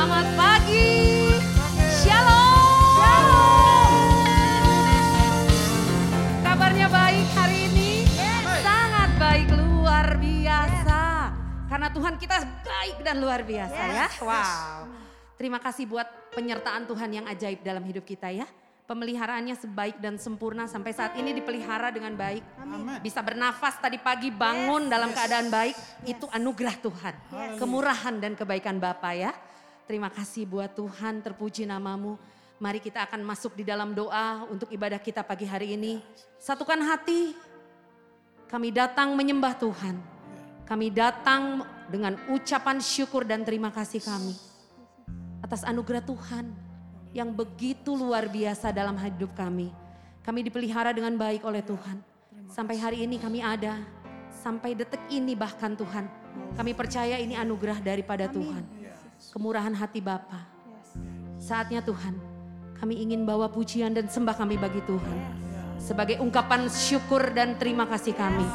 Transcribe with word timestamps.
Selamat 0.00 0.32
pagi. 0.32 0.96
Shalom. 2.00 3.04
Kabarnya 6.40 6.88
baik 6.88 7.28
hari 7.36 7.68
ini? 7.68 8.08
Sangat 8.64 9.12
baik, 9.20 9.52
luar 9.52 10.16
biasa. 10.16 11.00
Karena 11.68 11.92
Tuhan 11.92 12.16
kita 12.16 12.36
baik 12.64 13.04
dan 13.04 13.20
luar 13.20 13.44
biasa 13.44 13.82
ya. 13.92 14.08
Wow. 14.24 14.88
Terima 15.36 15.60
kasih 15.60 15.84
buat 15.84 16.08
penyertaan 16.32 16.88
Tuhan 16.88 17.20
yang 17.20 17.28
ajaib 17.28 17.60
dalam 17.60 17.84
hidup 17.84 18.08
kita 18.08 18.32
ya. 18.32 18.48
Pemeliharaannya 18.88 19.52
sebaik 19.52 20.00
dan 20.00 20.16
sempurna 20.16 20.64
sampai 20.64 20.96
saat 20.96 21.12
ini 21.20 21.36
dipelihara 21.36 21.92
dengan 21.92 22.16
baik. 22.16 22.40
Bisa 23.04 23.20
bernafas 23.20 23.76
tadi 23.76 24.00
pagi 24.00 24.32
bangun 24.32 24.88
dalam 24.88 25.12
keadaan 25.12 25.52
baik. 25.52 25.76
Itu 26.08 26.24
anugerah 26.32 26.76
Tuhan. 26.80 27.14
Kemurahan 27.60 28.16
dan 28.16 28.32
kebaikan 28.32 28.80
Bapa 28.80 29.12
ya. 29.12 29.36
Terima 29.90 30.06
kasih 30.06 30.46
buat 30.46 30.70
Tuhan 30.70 31.18
terpuji 31.18 31.66
namamu. 31.66 32.14
Mari 32.62 32.78
kita 32.78 33.02
akan 33.10 33.26
masuk 33.26 33.58
di 33.58 33.66
dalam 33.66 33.90
doa 33.90 34.46
untuk 34.46 34.70
ibadah 34.70 35.02
kita 35.02 35.26
pagi 35.26 35.42
hari 35.42 35.74
ini. 35.74 35.98
Satukan 36.38 36.78
hati. 36.86 37.34
Kami 38.46 38.70
datang 38.70 39.18
menyembah 39.18 39.50
Tuhan. 39.58 39.98
Kami 40.62 40.94
datang 40.94 41.66
dengan 41.90 42.14
ucapan 42.30 42.78
syukur 42.78 43.26
dan 43.26 43.42
terima 43.42 43.74
kasih 43.74 43.98
kami. 43.98 44.30
Atas 45.42 45.66
anugerah 45.66 46.06
Tuhan 46.06 46.54
yang 47.10 47.34
begitu 47.34 47.90
luar 47.90 48.30
biasa 48.30 48.70
dalam 48.70 48.94
hidup 48.94 49.34
kami. 49.34 49.74
Kami 50.22 50.46
dipelihara 50.46 50.94
dengan 50.94 51.18
baik 51.18 51.42
oleh 51.42 51.66
Tuhan. 51.66 51.98
Sampai 52.46 52.78
hari 52.78 53.10
ini 53.10 53.18
kami 53.18 53.42
ada. 53.42 53.74
Sampai 54.30 54.78
detik 54.78 55.02
ini 55.10 55.34
bahkan 55.34 55.74
Tuhan. 55.74 56.06
Kami 56.54 56.78
percaya 56.78 57.18
ini 57.18 57.34
anugerah 57.34 57.82
daripada 57.82 58.30
Tuhan. 58.30 58.79
Kemurahan 59.28 59.76
hati 59.76 60.00
Bapa. 60.00 60.48
Saatnya 61.36 61.84
Tuhan, 61.84 62.16
kami 62.80 63.04
ingin 63.04 63.28
bawa 63.28 63.52
pujian 63.52 63.92
dan 63.92 64.08
sembah 64.08 64.32
kami 64.32 64.56
bagi 64.56 64.80
Tuhan. 64.88 65.18
Sebagai 65.76 66.24
ungkapan 66.24 66.72
syukur 66.72 67.28
dan 67.36 67.60
terima 67.60 67.84
kasih 67.84 68.16
kami. 68.16 68.48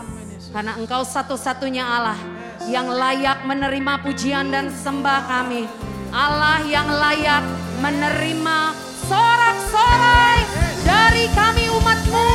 Karena 0.50 0.74
engkau 0.82 1.06
satu-satunya 1.06 1.86
Allah 1.86 2.18
yang 2.66 2.90
layak 2.90 3.46
menerima 3.46 3.94
pujian 4.02 4.50
dan 4.50 4.74
sembah 4.74 5.22
kami. 5.30 5.70
Allah 6.10 6.66
yang 6.66 6.90
layak 6.90 7.46
menerima 7.86 8.58
sorak-sorai 9.06 10.42
dari 10.82 11.30
kami 11.38 11.70
umatmu 11.70 12.30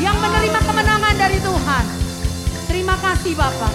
yang 0.00 0.16
menerima 0.16 0.60
kemenangan 0.64 1.14
dari 1.20 1.38
Tuhan. 1.44 1.84
Terima 2.72 2.96
kasih 3.04 3.36
Bapak. 3.36 3.74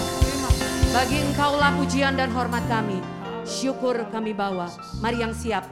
Bagi 0.90 1.22
engkaulah 1.22 1.70
pujian 1.78 2.18
dan 2.18 2.34
hormat 2.34 2.66
kami. 2.66 3.21
Syukur 3.42 4.06
kami 4.10 4.30
bawa. 4.34 4.70
Mari 5.02 5.22
yang 5.22 5.34
siap 5.34 5.66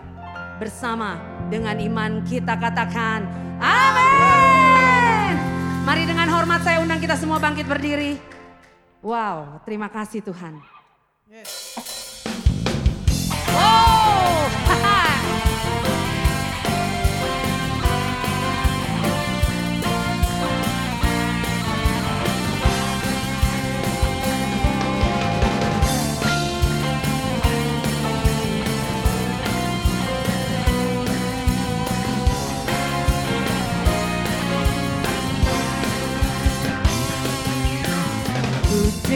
bersama 0.58 1.16
dengan 1.48 1.78
iman 1.78 2.20
kita 2.26 2.58
katakan 2.58 3.24
amin. 3.62 5.34
Mari 5.86 6.02
dengan 6.04 6.28
hormat 6.28 6.60
saya 6.62 6.82
undang 6.82 7.00
kita 7.00 7.16
semua 7.16 7.40
bangkit 7.40 7.64
berdiri. 7.64 8.20
Wow, 9.00 9.64
terima 9.64 9.88
kasih 9.88 10.20
Tuhan. 10.20 10.60
Wow, 13.50 13.89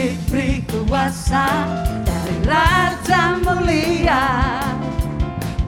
diberi 0.05 0.61
kuasa 0.69 1.65
dari 2.05 2.37
Raja 2.45 3.41
Mulia. 3.41 4.25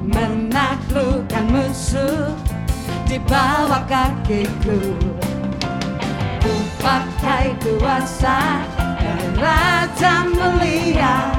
Menaklukkan 0.06 1.46
musuh 1.50 2.38
di 3.10 3.18
bawah 3.26 3.82
kakiku. 3.90 4.94
Ku 6.38 6.54
pakai 6.86 7.58
kuasa 7.66 8.62
dari 9.02 9.30
Raja 9.42 10.30
Mulia. 10.30 11.34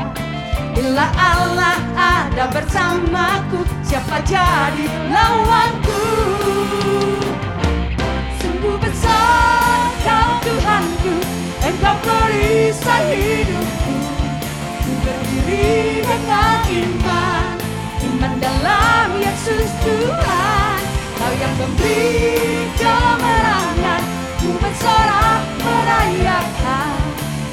Bila 0.75 1.11
Allah 1.19 1.79
ada 1.99 2.47
bersamaku 2.55 3.67
Siapa 3.83 4.23
jadi 4.23 4.87
lawanku? 5.11 6.03
Sungguh 8.39 8.79
besar 8.79 9.91
kau 10.07 10.39
Tuhanku 10.47 11.48
Engkau 11.65 11.97
perisai 12.07 13.19
hidupku 13.19 13.95
Ku 14.85 14.93
berdiri 15.03 16.03
dengan 16.07 16.59
iman 16.67 17.55
Iman 17.99 18.33
dalam 18.39 19.09
Yesus 19.19 19.71
Tuhan 19.83 20.79
Kau 21.19 21.33
yang 21.35 21.55
memberi 21.59 22.71
kemenangan 22.79 24.03
Ku 24.39 24.49
bersorak 24.63 25.43
merayakan 25.59 26.99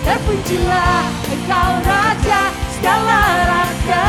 Terpujilah 0.06 1.06
Engkau 1.34 1.72
Raja 1.82 2.42
segala 2.78 3.22
raja 3.50 4.06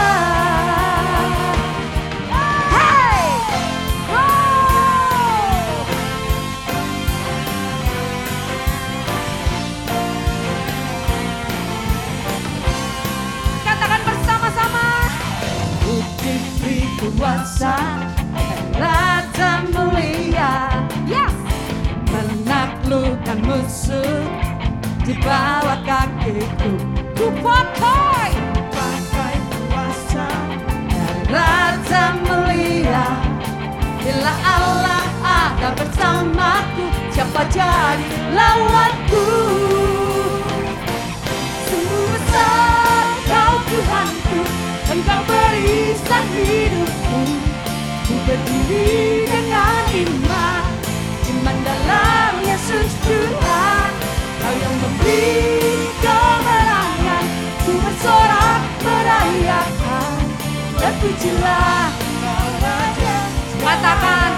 kuasa. 17.37 17.77
Raja 18.81 19.61
mulia. 19.73 20.53
Yes. 21.05 21.37
Menaklukkan 22.09 23.39
musuh 23.45 24.25
Di 25.05 25.13
bawah 25.21 25.81
kakiku. 25.85 26.73
Ku 27.13 27.27
pakai. 27.45 28.33
Pakai 28.73 29.37
kuasa. 29.69 30.29
Raja 31.29 32.05
mulia. 32.25 33.05
Bila 34.01 34.33
Allah 34.47 35.05
ada 35.27 35.75
bersamaku 35.75 36.87
Siapa 37.11 37.43
jadi 37.51 38.07
lawanku? 38.39 39.27
Sungguh 41.67 42.07
besar 42.15 43.07
kau 43.27 43.55
Tuhanku 43.67 44.41
Engkau 44.95 45.21
perisai 45.27 46.23
hidupku 46.39 46.86
Ku 46.86 46.86
berdiri 48.77 49.25
dengan 49.25 49.85
iman 49.89 50.65
Iman 51.33 51.57
dalam 51.65 52.33
Yesus 52.45 52.91
Tuhan 53.09 53.91
Kau 54.41 54.53
yang 54.53 54.77
memberi 54.77 55.89
kemenangan 56.05 57.25
Ku 57.65 57.73
bersorak 57.81 58.61
merayakan. 58.85 60.17
Terpujilah 60.77 61.89
Kau 62.21 62.49
Raja 62.61 63.19
Katakan, 63.65 64.31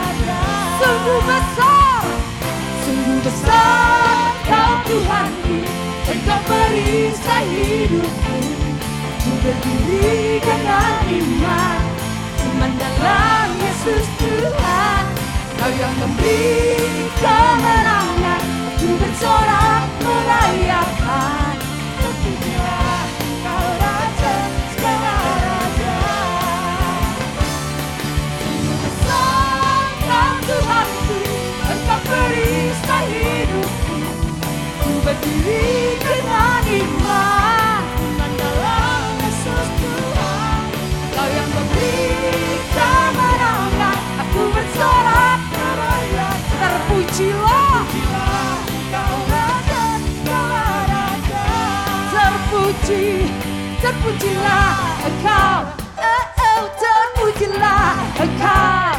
Sungguh 0.79 1.21
besar 1.27 2.03
Sungguh 2.87 3.19
besar 3.27 4.23
kau 4.47 4.75
Tuhanku 4.87 5.59
Engkau 6.09 6.41
perisai 6.47 7.45
hidupku. 7.53 8.39
Ku 9.19 9.31
berdiri 9.45 10.41
dengan 10.41 11.05
iman 11.05 11.81
Iman 12.39 12.73
dalam 12.81 13.49
Yesus 13.61 14.18
yang 15.69 15.95
memberi 16.01 17.13
kemenangan 17.21 18.43
Ku 18.81 18.89
bersorak 18.97 19.85
merayakan. 20.01 21.57
Terpujilah 22.01 23.05
kau 23.45 23.69
Raja 23.77 24.37
segala 24.73 25.17
Raja. 25.45 25.99
Besar 28.81 29.89
kau 30.09 30.35
Tuhanku 30.49 31.21
Engkau 31.69 32.01
perisai 32.01 33.07
hidupku. 33.13 33.97
Ku 34.81 34.93
berdiri 35.05 36.01
dengan 36.01 36.65
iman 36.65 36.98
terpujilah 53.89 55.01
engkau. 55.01 55.57
Oh 55.97 56.25
oh, 56.45 56.63
terpujilah 56.77 57.97
engkau. 58.21 58.93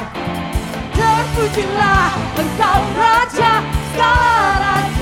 Terpujilah 0.97 2.09
engkau 2.33 2.79
raja 2.97 3.53
segala 3.93 4.49
raja 4.57 4.98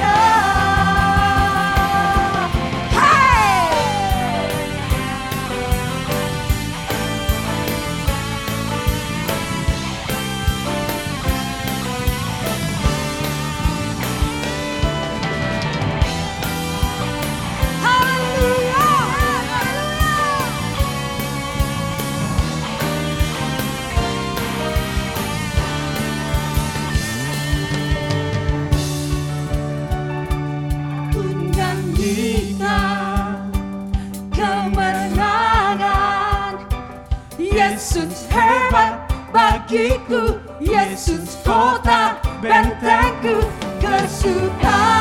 bagiku 39.67 40.39
Yesus 40.63 41.35
kota 41.43 42.15
bentengku 42.39 43.43
kesukaan. 43.83 44.96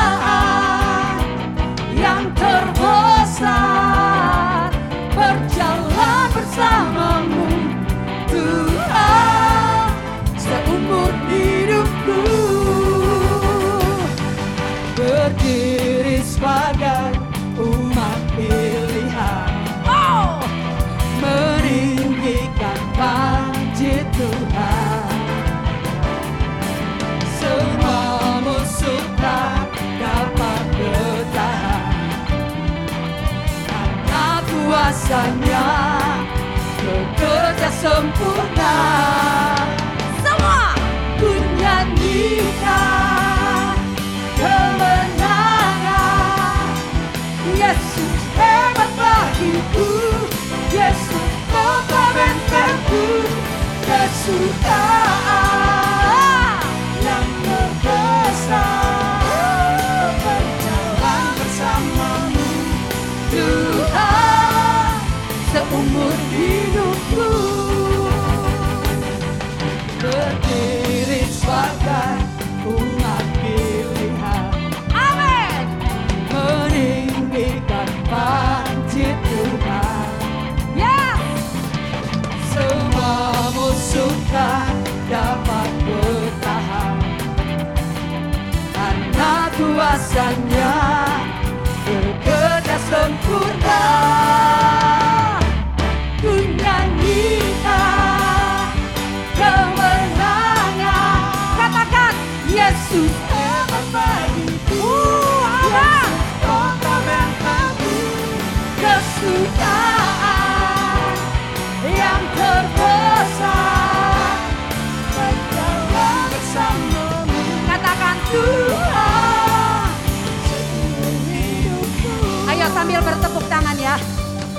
kuasanya 35.07 35.63
bekerja 36.83 37.71
sempurna. 37.79 38.75
Semua! 40.19 40.75
Ku 41.23 41.31
nyanyikan 41.63 42.59
kemenangan. 44.35 45.87
Yesus 47.55 48.19
hebat 48.35 48.91
bagiku. 48.99 50.11
Yesus 50.75 51.31
kau 51.55 51.87
bentengku 51.87 53.31
Yesus 53.87 54.59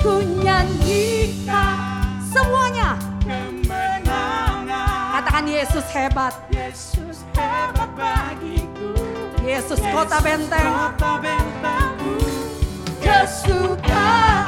ku 0.08 0.24
nyanyikan 0.40 1.76
semuanya 2.32 2.96
kemenangan. 3.20 5.20
Katakan 5.20 5.44
Yesus 5.44 5.84
hebat. 5.92 6.32
Yesus 6.48 7.28
hebat 7.36 7.92
bagiku. 7.92 8.96
Yesus, 9.44 9.76
Yesus 9.76 9.92
kota 9.92 10.16
benteng. 10.24 10.72
Kota 10.72 11.12
bentengku. 11.20 12.16
Kesukaan. 13.04 14.47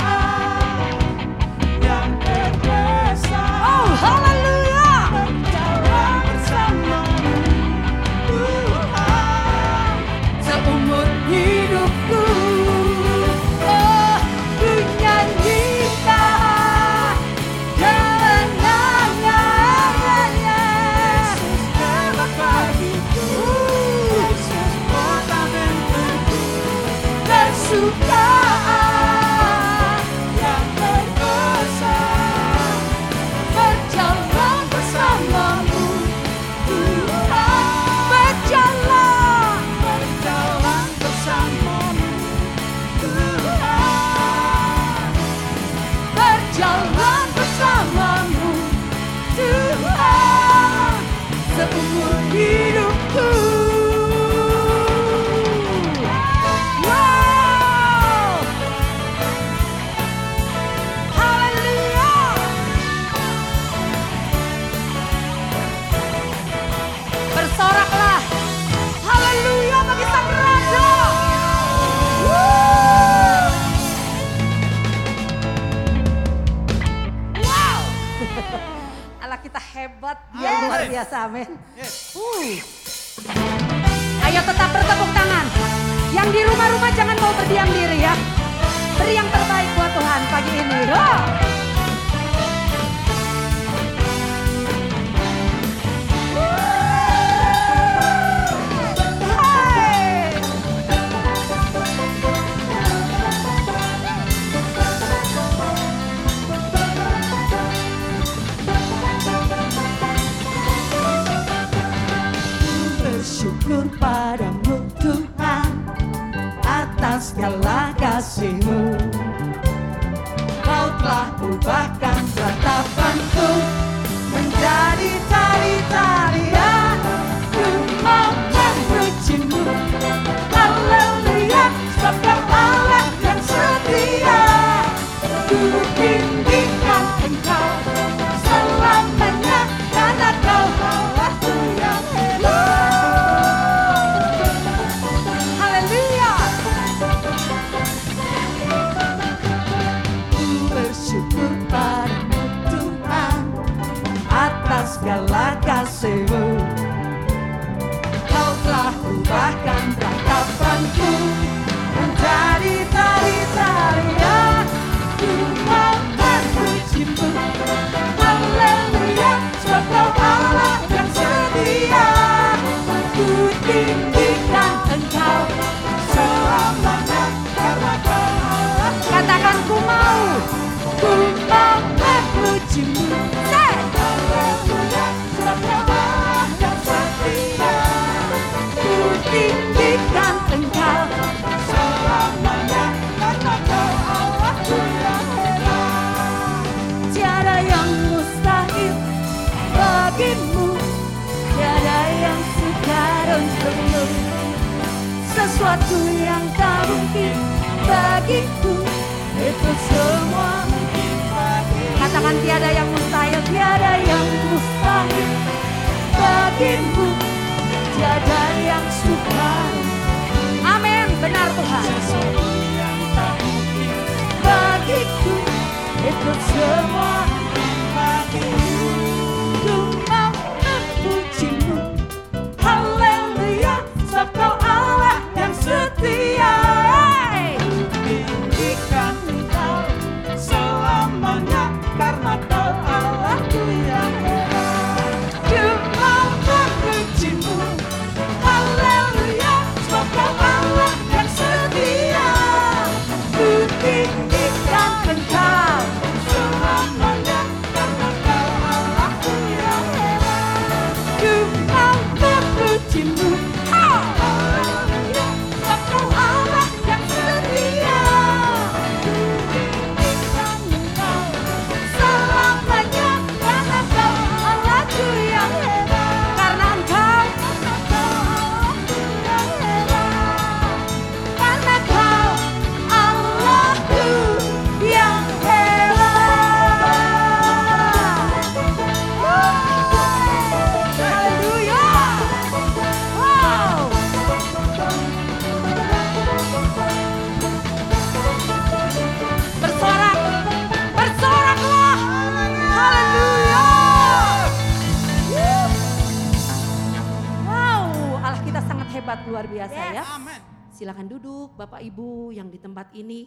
Bapak 311.80 311.96
Ibu 311.96 312.36
yang 312.36 312.52
di 312.52 312.60
tempat 312.60 312.92
ini 312.92 313.24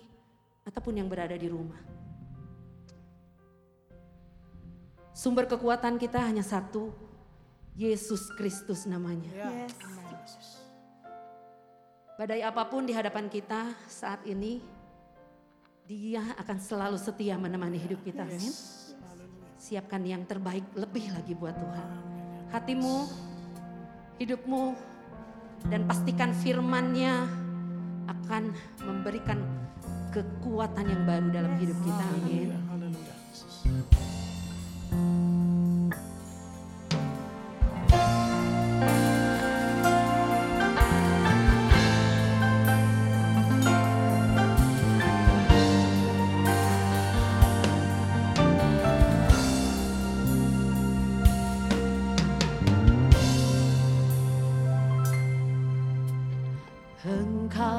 ataupun 0.62 0.94
yang 1.02 1.10
berada 1.10 1.34
di 1.34 1.50
rumah. 1.50 1.82
Sumber 5.10 5.50
kekuatan 5.50 5.98
kita 5.98 6.22
hanya 6.22 6.46
satu, 6.46 6.94
Yesus 7.74 8.30
Kristus 8.38 8.86
namanya. 8.86 9.34
Ya. 9.34 9.50
Badai 12.14 12.46
apa 12.46 12.62
pun 12.70 12.86
di 12.86 12.94
hadapan 12.94 13.26
kita 13.26 13.74
saat 13.90 14.22
ini, 14.30 14.62
Dia 15.90 16.22
akan 16.38 16.58
selalu 16.62 17.02
setia 17.02 17.34
menemani 17.42 17.82
hidup 17.82 18.06
kita. 18.06 18.22
Amin. 18.22 18.54
Siapkan 19.58 20.06
yang 20.06 20.30
terbaik 20.30 20.78
lebih 20.78 21.10
lagi 21.10 21.34
buat 21.34 21.58
Tuhan. 21.58 21.90
Hatimu, 22.54 22.98
hidupmu, 24.22 24.78
dan 25.74 25.90
pastikan 25.90 26.38
firman-Nya 26.38 27.43
akan 28.08 28.56
memberikan 28.84 29.40
kekuatan 30.14 30.86
yang 30.86 31.04
baru 31.10 31.28
dalam 31.34 31.54
hidup 31.58 31.78
kita. 31.82 32.06
Amin. 32.22 32.54
Haleluya. 32.70 33.14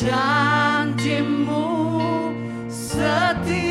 janjimu 0.00 1.68
setia 2.72 3.68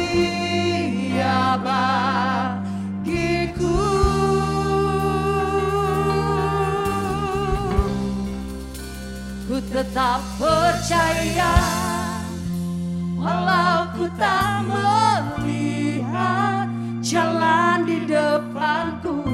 bagiku. 1.57 3.81
Ku 9.49 9.57
tetap 9.73 10.21
percaya 10.37 11.57
walau 13.17 13.89
ku 13.97 14.05
tak 14.13 14.69
melihat 14.69 16.69
jalan 17.01 17.89
di 17.89 18.05
depanku. 18.05 19.25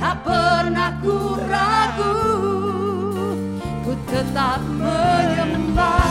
Tak 0.00 0.24
pernah 0.24 0.96
ku 1.04 1.36
ragu 1.36 2.63
tetap 4.14 4.62
menyembah 4.62 6.06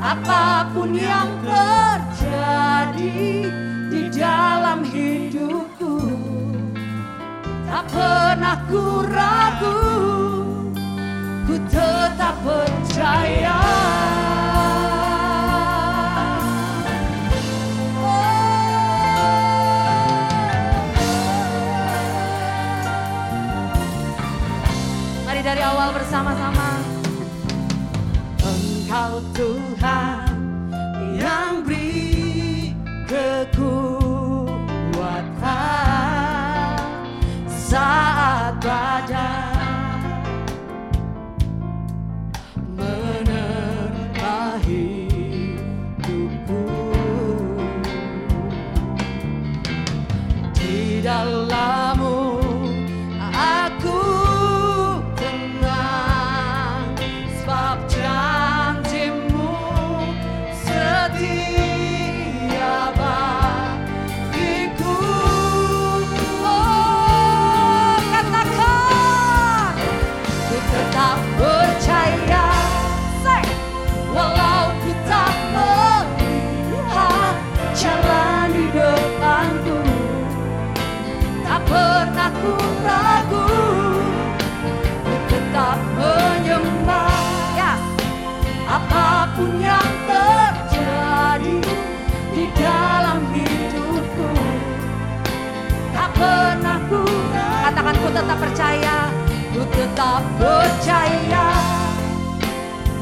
apa 0.00 0.64
pun 0.72 0.96
yang 0.96 1.28
terjadi 1.44 3.20
di 3.92 4.02
dalam 4.08 4.80
hidupku. 4.80 6.08
Tak 7.68 7.84
pernah 7.92 8.56
ku 8.64 9.04
ragu 9.04 9.76
ku 11.44 11.54
tetap 11.68 12.40
percaya 12.40 13.60
bersama-sama. 26.08 26.68
Engkau 28.40 29.20
Tuhan 29.36 30.17
tetap 98.18 98.38
percaya. 98.42 98.98
ku 99.54 99.62
tetap 99.74 100.22
percaya 100.38 101.50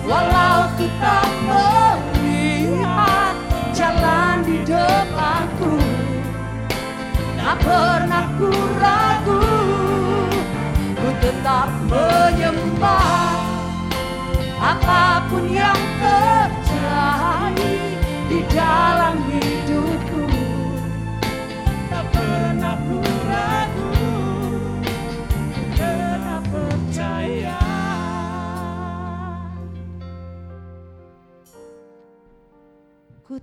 walau 0.05 0.69
ku 0.77 0.85
tak 1.01 1.29
melihat 1.49 3.37
jalan 3.77 4.45
di 4.45 4.61
depanku 4.65 5.77
tak 7.37 7.57
pernah 7.61 8.25
ku 8.41 8.49
ragu 8.81 9.45
ku 10.97 11.09
tetap 11.21 11.69
menyembah 11.89 13.37
apa 14.57 15.29
pun 15.29 15.45
yang 15.49 15.81
terjadi 16.01 17.73
di 18.33 18.41
dalam 18.49 19.21
hidupku 19.29 19.66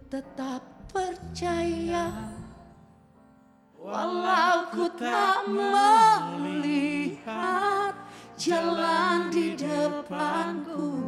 tetap 0.09 0.63
percaya. 0.91 2.11
Walau 3.79 4.71
ku 4.71 4.87
tak 4.95 5.43
melihat 5.51 7.03
jalan 8.39 9.27
di 9.31 9.59
depanku 9.59 11.03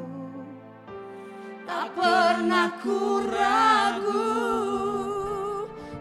tak 1.65 1.91
pernah 1.97 2.69
ku 2.84 3.25
ragu 3.25 4.31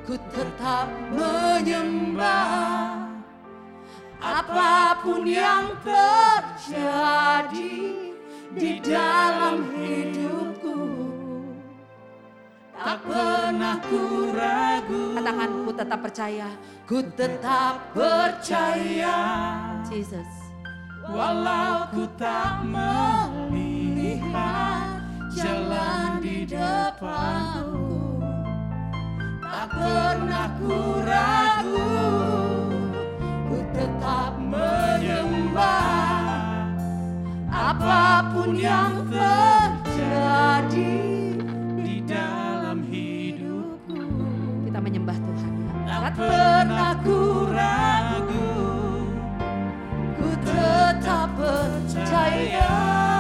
ku 0.04 0.14
tetap 0.34 0.86
menyembah 1.10 3.08
apa 4.20 5.00
pun 5.04 5.24
yang 5.28 5.72
terjadi 5.84 7.76
di 8.54 8.72
dalam 8.80 9.68
hidupku 9.74 10.63
tak 12.74 12.98
pernah 13.06 13.76
ku 13.86 14.02
ragu 14.34 15.14
Katakan 15.14 15.50
ku 15.62 15.70
tetap 15.72 16.00
percaya. 16.02 16.48
ku 16.84 16.98
tetap 17.14 17.74
percaya 17.94 19.16
Jesus. 19.86 20.26
walau 21.06 21.86
ku 21.92 22.04
tak 22.16 22.64
melihat 22.66 24.18
jalan 25.30 26.18
di 26.20 26.44
depanku 26.44 28.20
tak 29.40 29.66
pernah 29.70 30.48
ku 30.58 30.76
ragu 31.04 31.92
ku 33.48 33.58
tetap 33.70 34.32
menyembah 34.40 35.86
apa 37.48 38.02
pun 38.32 38.50
yang 38.56 39.04
terjadi 39.12 40.96
di 41.80 41.96
dalam 42.04 42.53
tak 46.04 46.20
pernah 46.20 47.00
ragu 47.48 48.44
ku 50.20 50.28
tetap 50.44 51.32
percaya 51.32 53.13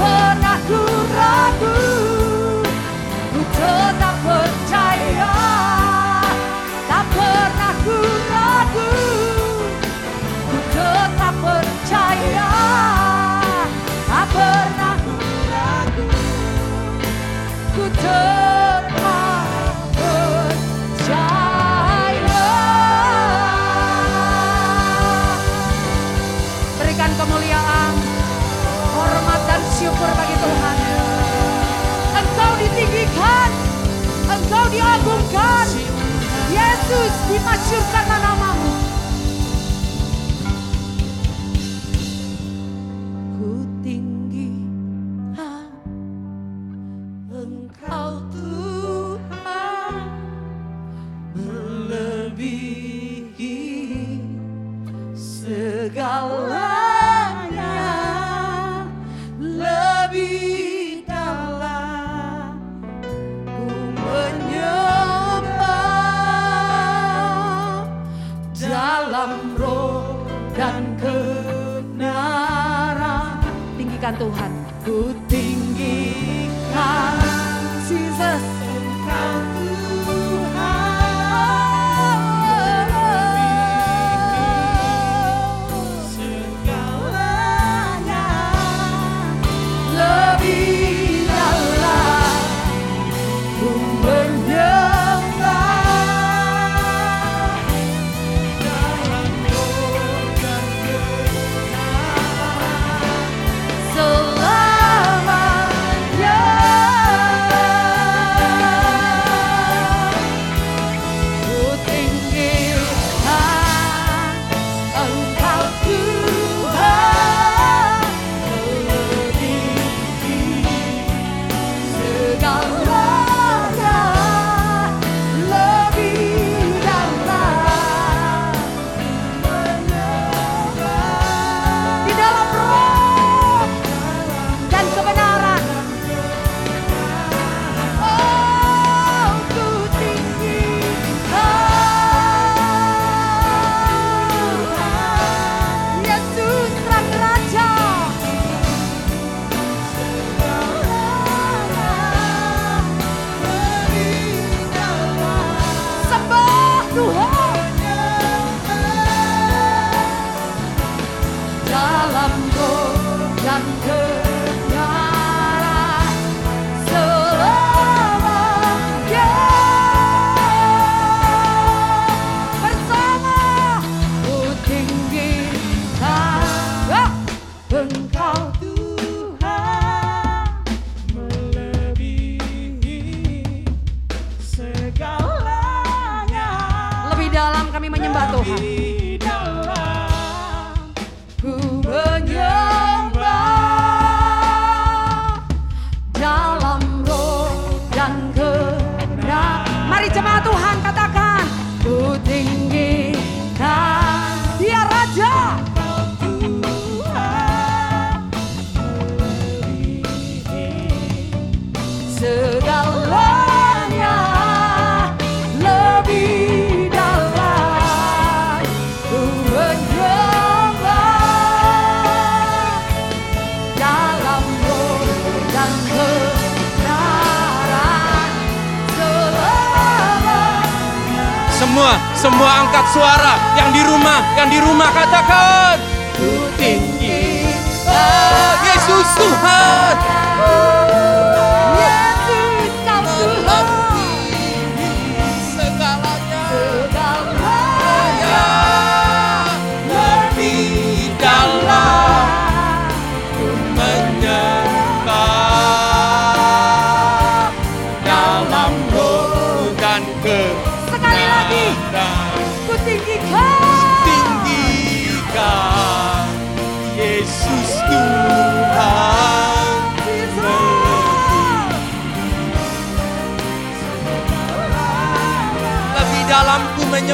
pernah 0.00 0.49
you 37.70 37.99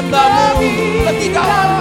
ku 0.07 0.63
menyembahmu 1.05 1.76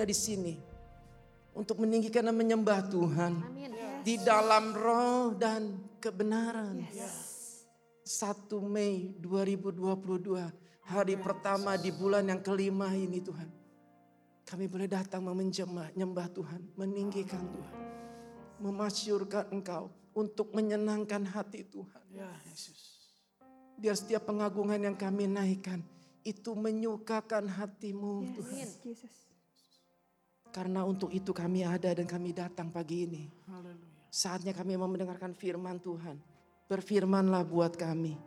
ada 0.00 0.08
di 0.08 0.16
sini 0.16 0.56
untuk 1.52 1.84
meninggikan 1.84 2.24
dan 2.24 2.32
menyembah 2.32 2.88
Tuhan 2.88 3.36
di 4.00 4.16
dalam 4.24 4.72
roh 4.72 5.36
dan 5.36 5.76
kebenaran. 6.00 6.88
1 6.88 8.48
Mei 8.64 9.12
2022, 9.20 10.88
hari 10.88 11.20
pertama 11.20 11.76
di 11.76 11.92
bulan 11.92 12.32
yang 12.32 12.40
kelima 12.40 12.96
ini 12.96 13.20
Tuhan. 13.20 13.44
Kami 14.48 14.64
boleh 14.72 14.88
datang 14.88 15.20
memenjemah, 15.20 15.92
nyembah 15.92 16.32
Tuhan, 16.32 16.64
meninggikan 16.80 17.44
Tuhan. 17.44 17.76
Memasyurkan 18.64 19.52
Engkau 19.52 19.92
untuk 20.16 20.56
menyenangkan 20.56 21.28
hati 21.28 21.68
Tuhan. 21.68 22.04
Biar 23.76 23.96
setiap 24.00 24.24
pengagungan 24.32 24.80
yang 24.80 24.96
kami 24.96 25.28
naikkan 25.28 25.84
itu 26.24 26.56
menyukakan 26.56 27.52
hatimu 27.52 28.40
Tuhan. 28.40 28.64
Karena 30.50 30.82
untuk 30.82 31.14
itu 31.14 31.30
kami 31.30 31.62
ada 31.62 31.94
dan 31.94 32.06
kami 32.06 32.34
datang 32.34 32.74
pagi 32.74 33.06
ini. 33.06 33.24
Saatnya 34.10 34.50
kami 34.50 34.74
mau 34.74 34.90
mendengarkan 34.90 35.30
firman 35.38 35.78
Tuhan. 35.78 36.18
Berfirmanlah 36.66 37.46
buat 37.46 37.74
kami. 37.78 38.18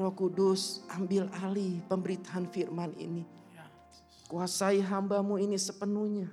Roh 0.00 0.12
Kudus 0.12 0.84
ambil 0.92 1.28
alih 1.44 1.80
pemberitaan 1.88 2.48
firman 2.48 2.92
ini. 2.96 3.24
Kuasai 4.28 4.80
hambamu 4.84 5.40
ini 5.40 5.56
sepenuhnya. 5.56 6.28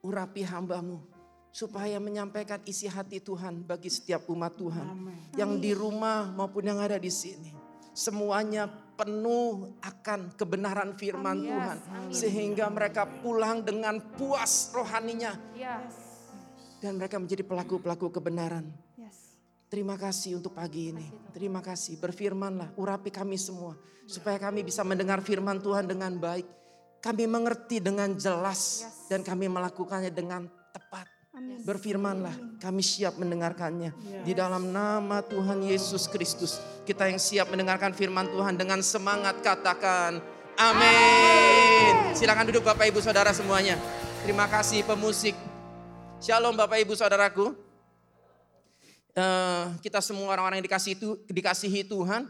Urapi 0.00 0.44
hambamu. 0.44 1.00
Supaya 1.50 1.98
menyampaikan 1.98 2.62
isi 2.62 2.86
hati 2.86 3.18
Tuhan 3.18 3.66
bagi 3.66 3.90
setiap 3.92 4.28
umat 4.32 4.56
Tuhan. 4.56 4.86
Yang 5.36 5.52
di 5.60 5.72
rumah 5.76 6.28
maupun 6.32 6.64
yang 6.64 6.80
ada 6.80 6.96
di 6.96 7.10
sini. 7.12 7.59
Semuanya 7.90 8.70
penuh 8.94 9.74
akan 9.80 10.36
kebenaran 10.36 10.92
firman 10.94 11.40
Tuhan. 11.40 11.78
Sehingga 12.12 12.68
mereka 12.68 13.08
pulang 13.08 13.64
dengan 13.64 13.98
puas 14.14 14.70
rohaninya. 14.72 15.34
Dan 16.80 16.96
mereka 16.96 17.20
menjadi 17.20 17.44
pelaku-pelaku 17.44 18.08
kebenaran. 18.08 18.68
Terima 19.70 19.94
kasih 19.94 20.42
untuk 20.42 20.58
pagi 20.58 20.90
ini. 20.90 21.06
Terima 21.30 21.62
kasih. 21.62 22.02
Berfirmanlah, 22.02 22.74
urapi 22.74 23.14
kami 23.14 23.38
semua. 23.38 23.78
Supaya 24.02 24.34
kami 24.34 24.66
bisa 24.66 24.82
mendengar 24.82 25.22
firman 25.22 25.62
Tuhan 25.62 25.86
dengan 25.86 26.18
baik. 26.18 26.42
Kami 26.98 27.24
mengerti 27.30 27.78
dengan 27.78 28.10
jelas. 28.18 28.82
Dan 29.06 29.22
kami 29.22 29.46
melakukannya 29.46 30.10
dengan 30.10 30.50
Berfirmanlah, 31.62 32.58
kami 32.58 32.82
siap 32.82 33.14
mendengarkannya. 33.14 33.94
Di 34.26 34.34
dalam 34.34 34.74
nama 34.74 35.22
Tuhan 35.22 35.62
Yesus 35.62 36.10
Kristus. 36.10 36.58
Kita 36.82 37.06
yang 37.06 37.22
siap 37.22 37.54
mendengarkan 37.54 37.94
firman 37.94 38.26
Tuhan 38.34 38.58
dengan 38.58 38.82
semangat 38.82 39.38
katakan. 39.38 40.18
Amin. 40.58 42.18
Silakan 42.18 42.50
duduk 42.50 42.66
Bapak 42.66 42.90
Ibu 42.90 42.98
Saudara 42.98 43.30
semuanya. 43.30 43.78
Terima 44.26 44.50
kasih 44.50 44.82
pemusik. 44.82 45.38
Shalom 46.18 46.58
Bapak 46.58 46.82
Ibu 46.82 46.98
Saudaraku. 46.98 47.54
Eh, 49.14 49.64
kita 49.86 50.02
semua 50.02 50.34
orang-orang 50.34 50.58
yang 50.58 50.66
dikasih 50.66 50.98
itu, 50.98 51.14
dikasihi 51.30 51.86
Tuhan, 51.86 52.26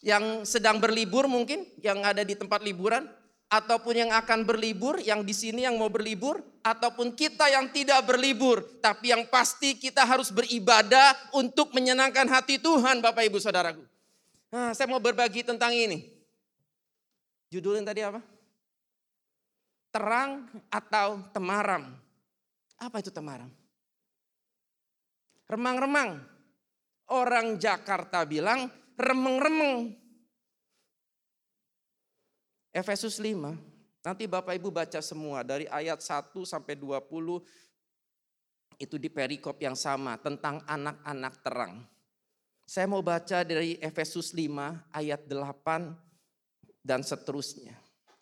yang 0.00 0.40
sedang 0.48 0.80
berlibur 0.80 1.28
mungkin, 1.28 1.68
yang 1.84 2.00
ada 2.00 2.24
di 2.24 2.32
tempat 2.32 2.64
liburan, 2.64 3.04
ataupun 3.46 3.94
yang 4.06 4.10
akan 4.10 4.42
berlibur, 4.42 4.98
yang 4.98 5.22
di 5.22 5.30
sini 5.30 5.62
yang 5.62 5.78
mau 5.78 5.86
berlibur, 5.86 6.42
ataupun 6.66 7.14
kita 7.14 7.46
yang 7.46 7.70
tidak 7.70 8.02
berlibur, 8.02 8.62
tapi 8.82 9.14
yang 9.14 9.22
pasti 9.30 9.78
kita 9.78 10.02
harus 10.02 10.34
beribadah 10.34 11.14
untuk 11.30 11.70
menyenangkan 11.70 12.26
hati 12.26 12.58
Tuhan, 12.58 12.98
Bapak 12.98 13.22
Ibu 13.30 13.38
Saudaraku. 13.38 13.86
Nah, 14.50 14.74
saya 14.74 14.90
mau 14.90 14.98
berbagi 14.98 15.46
tentang 15.46 15.70
ini. 15.70 16.10
Judulnya 17.50 17.94
tadi 17.94 18.02
apa? 18.02 18.18
Terang 19.94 20.50
atau 20.66 21.22
temaram. 21.30 21.94
Apa 22.76 22.98
itu 22.98 23.14
temaram? 23.14 23.48
Remang-remang. 25.46 26.18
Orang 27.06 27.54
Jakarta 27.62 28.26
bilang 28.26 28.66
remeng-remeng. 28.98 29.94
Efesus 32.76 33.16
5. 33.16 33.56
Nanti 34.04 34.28
Bapak 34.28 34.52
Ibu 34.60 34.68
baca 34.68 35.00
semua 35.00 35.40
dari 35.40 35.64
ayat 35.72 36.04
1 36.04 36.28
sampai 36.44 36.76
20 36.76 37.40
itu 38.76 39.00
di 39.00 39.08
perikop 39.08 39.56
yang 39.56 39.72
sama 39.72 40.20
tentang 40.20 40.60
anak-anak 40.68 41.34
terang. 41.40 41.74
Saya 42.68 42.84
mau 42.84 43.00
baca 43.00 43.40
dari 43.48 43.80
Efesus 43.80 44.36
5 44.36 44.92
ayat 44.92 45.24
8 45.24 45.96
dan 46.84 47.00
seterusnya. 47.00 47.72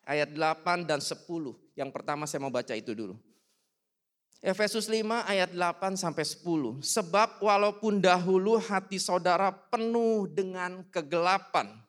Ayat 0.07 0.31
8 0.31 0.87
dan 0.87 1.03
10. 1.03 1.27
Yang 1.75 1.91
pertama 1.91 2.31
saya 2.31 2.41
mau 2.47 2.55
baca 2.55 2.79
itu 2.79 2.95
dulu. 2.95 3.19
Efesus 4.39 4.87
5 4.87 5.25
ayat 5.25 5.51
8 5.51 5.99
sampai 5.99 6.23
10. 6.23 6.79
Sebab 6.85 7.43
walaupun 7.43 7.99
dahulu 7.99 8.61
hati 8.61 9.01
saudara 9.01 9.51
penuh 9.51 10.29
dengan 10.29 10.85
kegelapan, 10.93 11.84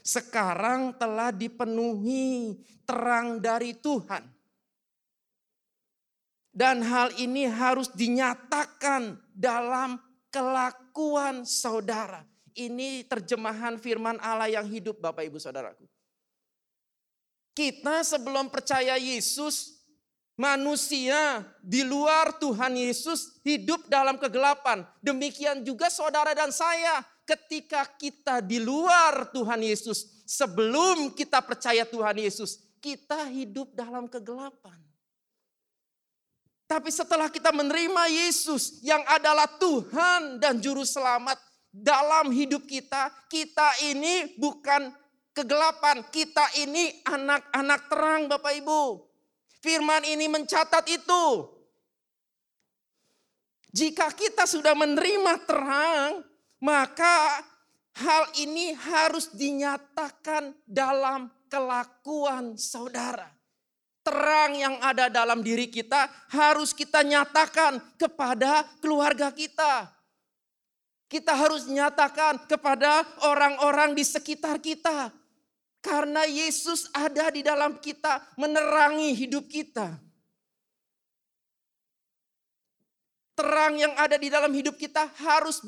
sekarang 0.00 0.96
telah 0.96 1.30
dipenuhi 1.30 2.58
terang 2.88 3.38
dari 3.38 3.76
Tuhan. 3.76 4.24
Dan 6.50 6.82
hal 6.82 7.14
ini 7.14 7.46
harus 7.46 7.94
dinyatakan 7.94 9.14
dalam 9.30 10.02
kelakuan 10.34 11.46
saudara. 11.46 12.26
Ini 12.50 13.06
terjemahan 13.06 13.78
firman 13.78 14.18
Allah 14.18 14.50
yang 14.50 14.66
hidup 14.66 14.98
Bapak 14.98 15.22
Ibu 15.30 15.38
Saudaraku. 15.38 15.86
Kita 17.54 18.02
sebelum 18.02 18.50
percaya 18.50 18.98
Yesus 18.98 19.80
manusia 20.40 21.44
di 21.60 21.84
luar 21.84 22.32
Tuhan 22.40 22.72
Yesus 22.72 23.38
hidup 23.44 23.84
dalam 23.86 24.16
kegelapan. 24.16 24.82
Demikian 25.04 25.60
juga 25.62 25.92
saudara 25.92 26.32
dan 26.32 26.48
saya 26.48 27.04
ketika 27.30 27.86
kita 27.86 28.42
di 28.42 28.58
luar 28.58 29.30
Tuhan 29.30 29.62
Yesus. 29.62 30.26
Sebelum 30.26 31.14
kita 31.14 31.42
percaya 31.42 31.86
Tuhan 31.86 32.18
Yesus, 32.18 32.58
kita 32.82 33.26
hidup 33.30 33.70
dalam 33.74 34.10
kegelapan. 34.10 34.78
Tapi 36.70 36.90
setelah 36.94 37.26
kita 37.26 37.50
menerima 37.50 38.06
Yesus 38.06 38.78
yang 38.82 39.02
adalah 39.10 39.46
Tuhan 39.58 40.38
dan 40.38 40.62
Juru 40.62 40.86
Selamat 40.86 41.34
dalam 41.74 42.30
hidup 42.30 42.62
kita, 42.62 43.10
kita 43.26 43.74
ini 43.90 44.38
bukan 44.38 44.94
kegelapan, 45.34 46.06
kita 46.14 46.46
ini 46.62 47.02
anak-anak 47.02 47.80
terang 47.90 48.22
Bapak 48.30 48.54
Ibu. 48.54 48.82
Firman 49.58 50.06
ini 50.06 50.30
mencatat 50.30 50.86
itu. 50.86 51.26
Jika 53.74 54.14
kita 54.14 54.46
sudah 54.46 54.74
menerima 54.78 55.42
terang, 55.46 56.29
maka 56.60 57.40
hal 57.96 58.28
ini 58.36 58.76
harus 58.76 59.32
dinyatakan 59.32 60.54
dalam 60.68 61.32
kelakuan 61.50 62.54
saudara. 62.54 63.28
Terang 64.00 64.56
yang 64.56 64.76
ada 64.80 65.12
dalam 65.12 65.44
diri 65.44 65.68
kita 65.68 66.08
harus 66.32 66.72
kita 66.72 67.04
nyatakan 67.04 67.80
kepada 68.00 68.64
keluarga 68.80 69.28
kita. 69.28 69.92
Kita 71.10 71.34
harus 71.34 71.66
nyatakan 71.66 72.46
kepada 72.46 73.02
orang-orang 73.26 73.98
di 73.98 74.06
sekitar 74.06 74.62
kita. 74.62 75.10
Karena 75.80 76.28
Yesus 76.28 76.88
ada 76.92 77.32
di 77.32 77.40
dalam 77.44 77.80
kita 77.80 78.36
menerangi 78.36 79.16
hidup 79.16 79.48
kita. 79.48 80.00
Terang 83.40 83.72
yang 83.80 83.96
ada 83.96 84.20
di 84.20 84.28
dalam 84.28 84.52
hidup 84.52 84.76
kita 84.76 85.08
harus 85.24 85.64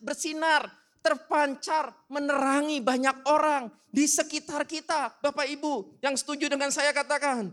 bersinar, 0.00 0.64
terpancar, 1.04 1.92
menerangi 2.08 2.80
banyak 2.80 3.28
orang 3.28 3.68
di 3.92 4.08
sekitar 4.08 4.64
kita. 4.64 5.20
Bapak 5.20 5.44
Ibu 5.44 6.00
yang 6.00 6.16
setuju 6.16 6.48
dengan 6.48 6.72
saya 6.72 6.88
katakan. 6.96 7.52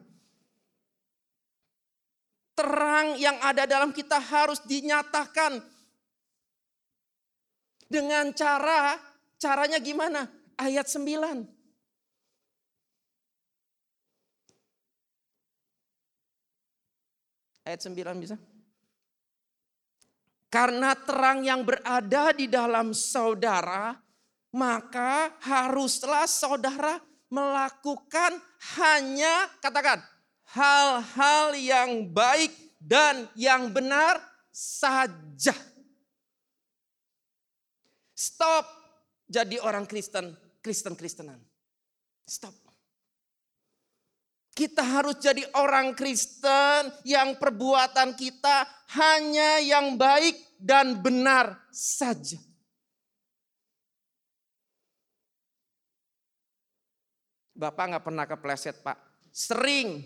Terang 2.55 3.19
yang 3.19 3.35
ada 3.43 3.67
dalam 3.67 3.91
kita 3.91 4.15
harus 4.15 4.63
dinyatakan 4.63 5.59
dengan 7.91 8.31
cara, 8.31 8.95
caranya 9.35 9.83
gimana? 9.83 10.23
Ayat 10.55 10.87
9. 10.87 11.43
Ayat 17.67 17.83
9 17.83 18.23
bisa? 18.23 18.39
Karena 20.49 20.97
terang 20.97 21.45
yang 21.45 21.61
berada 21.61 22.33
di 22.33 22.49
dalam 22.49 22.89
saudara, 22.89 23.93
maka 24.49 25.37
haruslah 25.45 26.25
saudara 26.25 26.97
melakukan 27.29 28.41
hanya, 28.81 29.45
katakan, 29.61 30.01
hal-hal 30.49 31.53
yang 31.53 32.09
baik 32.09 32.49
dan 32.81 33.29
yang 33.37 33.69
benar 33.69 34.17
saja. 34.49 35.53
Stop 38.17 38.65
jadi 39.29 39.61
orang 39.61 39.85
Kristen, 39.85 40.33
Kristen-Kristenan. 40.65 41.37
Stop. 42.25 42.68
Kita 44.59 44.83
harus 44.83 45.15
jadi 45.23 45.47
orang 45.55 45.95
Kristen 45.95 46.91
yang 47.07 47.39
perbuatan 47.39 48.11
kita 48.11 48.67
hanya 48.99 49.63
yang 49.63 49.95
baik 49.95 50.59
dan 50.59 50.99
benar 50.99 51.55
saja. 51.71 52.35
Bapak 57.55 57.85
nggak 57.87 58.03
pernah 58.03 58.27
kepleset 58.27 58.83
pak. 58.83 58.99
Sering. 59.31 60.03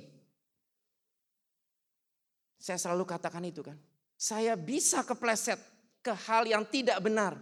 Saya 2.61 2.77
selalu 2.77 3.09
katakan 3.09 3.41
itu 3.49 3.65
kan. 3.65 3.81
Saya 4.13 4.53
bisa 4.53 5.01
kepleset 5.01 5.57
ke 6.05 6.13
hal 6.29 6.45
yang 6.45 6.61
tidak 6.69 7.01
benar. 7.01 7.41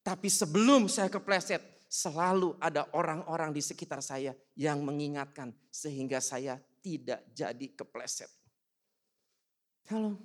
Tapi 0.00 0.32
sebelum 0.32 0.88
saya 0.88 1.12
kepleset, 1.12 1.60
selalu 1.88 2.54
ada 2.60 2.84
orang-orang 2.92 3.50
di 3.56 3.64
sekitar 3.64 4.04
saya 4.04 4.36
yang 4.54 4.84
mengingatkan 4.84 5.50
sehingga 5.72 6.20
saya 6.20 6.60
tidak 6.84 7.24
jadi 7.32 7.66
kepleset. 7.74 8.28
Halo. 9.88 10.20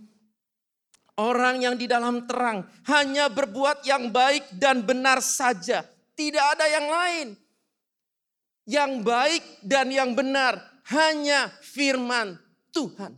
Orang 1.14 1.62
yang 1.62 1.78
di 1.78 1.86
dalam 1.86 2.26
terang 2.26 2.66
hanya 2.90 3.30
berbuat 3.32 3.86
yang 3.88 4.12
baik 4.12 4.60
dan 4.60 4.84
benar 4.84 5.24
saja. 5.24 5.86
Tidak 6.14 6.46
ada 6.58 6.66
yang 6.68 6.88
lain. 6.90 7.28
Yang 8.68 8.92
baik 9.06 9.44
dan 9.64 9.88
yang 9.94 10.12
benar 10.18 10.60
hanya 10.92 11.54
firman 11.62 12.36
Tuhan 12.74 13.14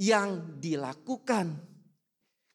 yang 0.00 0.58
dilakukan. 0.58 1.54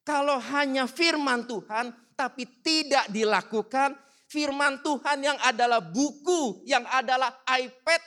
Kalau 0.04 0.42
hanya 0.42 0.90
firman 0.90 1.46
Tuhan 1.46 1.94
tapi 2.18 2.44
tidak 2.60 3.08
dilakukan, 3.14 3.96
firman 4.30 4.80
Tuhan 4.86 5.26
yang 5.26 5.38
adalah 5.42 5.82
buku, 5.82 6.64
yang 6.70 6.86
adalah 6.86 7.42
iPad, 7.50 8.02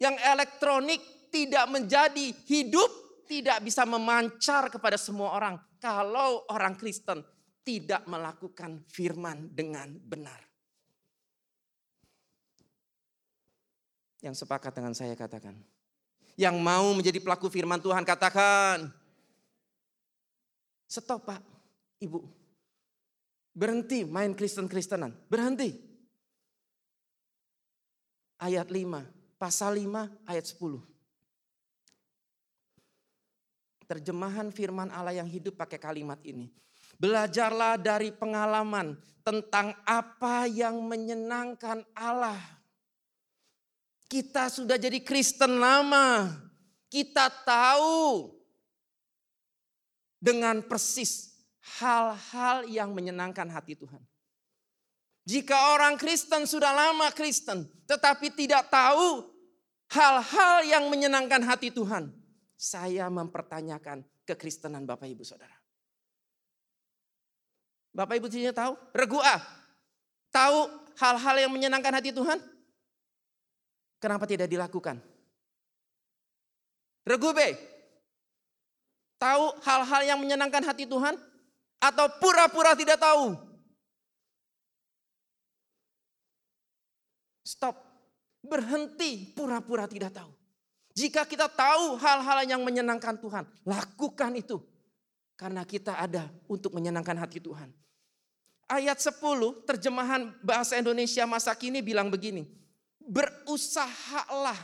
yang 0.00 0.16
elektronik 0.16 0.98
tidak 1.28 1.68
menjadi 1.68 2.32
hidup, 2.48 2.90
tidak 3.28 3.60
bisa 3.62 3.84
memancar 3.84 4.72
kepada 4.72 4.96
semua 4.96 5.36
orang. 5.36 5.60
Kalau 5.78 6.48
orang 6.50 6.74
Kristen 6.74 7.20
tidak 7.60 8.08
melakukan 8.08 8.82
firman 8.88 9.52
dengan 9.52 9.92
benar. 10.00 10.40
Yang 14.24 14.44
sepakat 14.44 14.72
dengan 14.72 14.92
saya 14.96 15.12
katakan. 15.16 15.56
Yang 16.36 16.56
mau 16.60 16.92
menjadi 16.96 17.20
pelaku 17.20 17.52
firman 17.52 17.80
Tuhan 17.80 18.04
katakan. 18.04 18.88
Stop 20.88 21.22
pak, 21.24 21.40
ibu. 22.02 22.39
Berhenti 23.52 24.06
main 24.06 24.32
Kristen-Kristenan. 24.32 25.14
Berhenti. 25.26 25.74
Ayat 28.40 28.72
5, 28.72 29.04
pasal 29.36 29.76
5 29.76 30.08
ayat 30.24 30.46
10. 30.48 30.80
Terjemahan 33.84 34.48
firman 34.48 34.88
Allah 34.88 35.20
yang 35.20 35.28
hidup 35.28 35.60
pakai 35.60 35.76
kalimat 35.76 36.16
ini. 36.24 36.48
Belajarlah 36.96 37.76
dari 37.76 38.14
pengalaman 38.14 38.96
tentang 39.20 39.76
apa 39.84 40.48
yang 40.48 40.80
menyenangkan 40.88 41.84
Allah 41.92 42.60
kita 44.10 44.50
sudah 44.50 44.74
jadi 44.74 44.98
Kristen 45.06 45.62
lama. 45.62 46.34
Kita 46.90 47.30
tahu 47.46 48.34
dengan 50.18 50.58
persis 50.66 51.29
hal-hal 51.78 52.66
yang 52.66 52.90
menyenangkan 52.90 53.46
hati 53.46 53.78
Tuhan. 53.78 54.02
Jika 55.28 55.78
orang 55.78 55.94
Kristen 55.94 56.48
sudah 56.48 56.74
lama 56.74 57.12
Kristen, 57.14 57.68
tetapi 57.86 58.34
tidak 58.34 58.66
tahu 58.72 59.30
hal-hal 59.94 60.66
yang 60.66 60.90
menyenangkan 60.90 61.44
hati 61.46 61.70
Tuhan, 61.70 62.10
saya 62.58 63.06
mempertanyakan 63.12 64.02
kekristenan 64.26 64.82
Bapak 64.88 65.06
Ibu 65.06 65.22
Saudara. 65.22 65.54
Bapak 67.94 68.18
Ibu 68.18 68.26
tidak 68.26 68.58
tahu? 68.58 68.72
Regu 68.90 69.22
A, 69.22 69.38
tahu 70.34 70.66
hal-hal 70.98 71.36
yang 71.46 71.52
menyenangkan 71.54 71.94
hati 71.94 72.10
Tuhan? 72.10 72.38
Kenapa 74.00 74.24
tidak 74.24 74.48
dilakukan? 74.48 74.98
Regu 77.04 77.30
B. 77.36 77.40
Tahu 79.20 79.44
hal-hal 79.60 80.02
yang 80.08 80.18
menyenangkan 80.18 80.64
hati 80.64 80.88
Tuhan? 80.88 81.29
Atau 81.80 82.06
pura-pura 82.20 82.76
tidak 82.76 83.00
tahu? 83.00 83.34
Stop. 87.40 87.76
Berhenti 88.44 89.32
pura-pura 89.32 89.88
tidak 89.88 90.14
tahu. 90.14 90.32
Jika 90.94 91.24
kita 91.24 91.48
tahu 91.48 91.96
hal-hal 91.96 92.44
yang 92.44 92.60
menyenangkan 92.60 93.16
Tuhan, 93.16 93.48
lakukan 93.64 94.32
itu. 94.36 94.60
Karena 95.40 95.64
kita 95.64 95.96
ada 95.96 96.28
untuk 96.44 96.76
menyenangkan 96.76 97.16
hati 97.16 97.40
Tuhan. 97.40 97.72
Ayat 98.68 99.00
10 99.00 99.16
terjemahan 99.64 100.30
bahasa 100.44 100.76
Indonesia 100.76 101.24
masa 101.24 101.56
kini 101.56 101.80
bilang 101.80 102.12
begini 102.12 102.60
berusahalah 103.10 104.56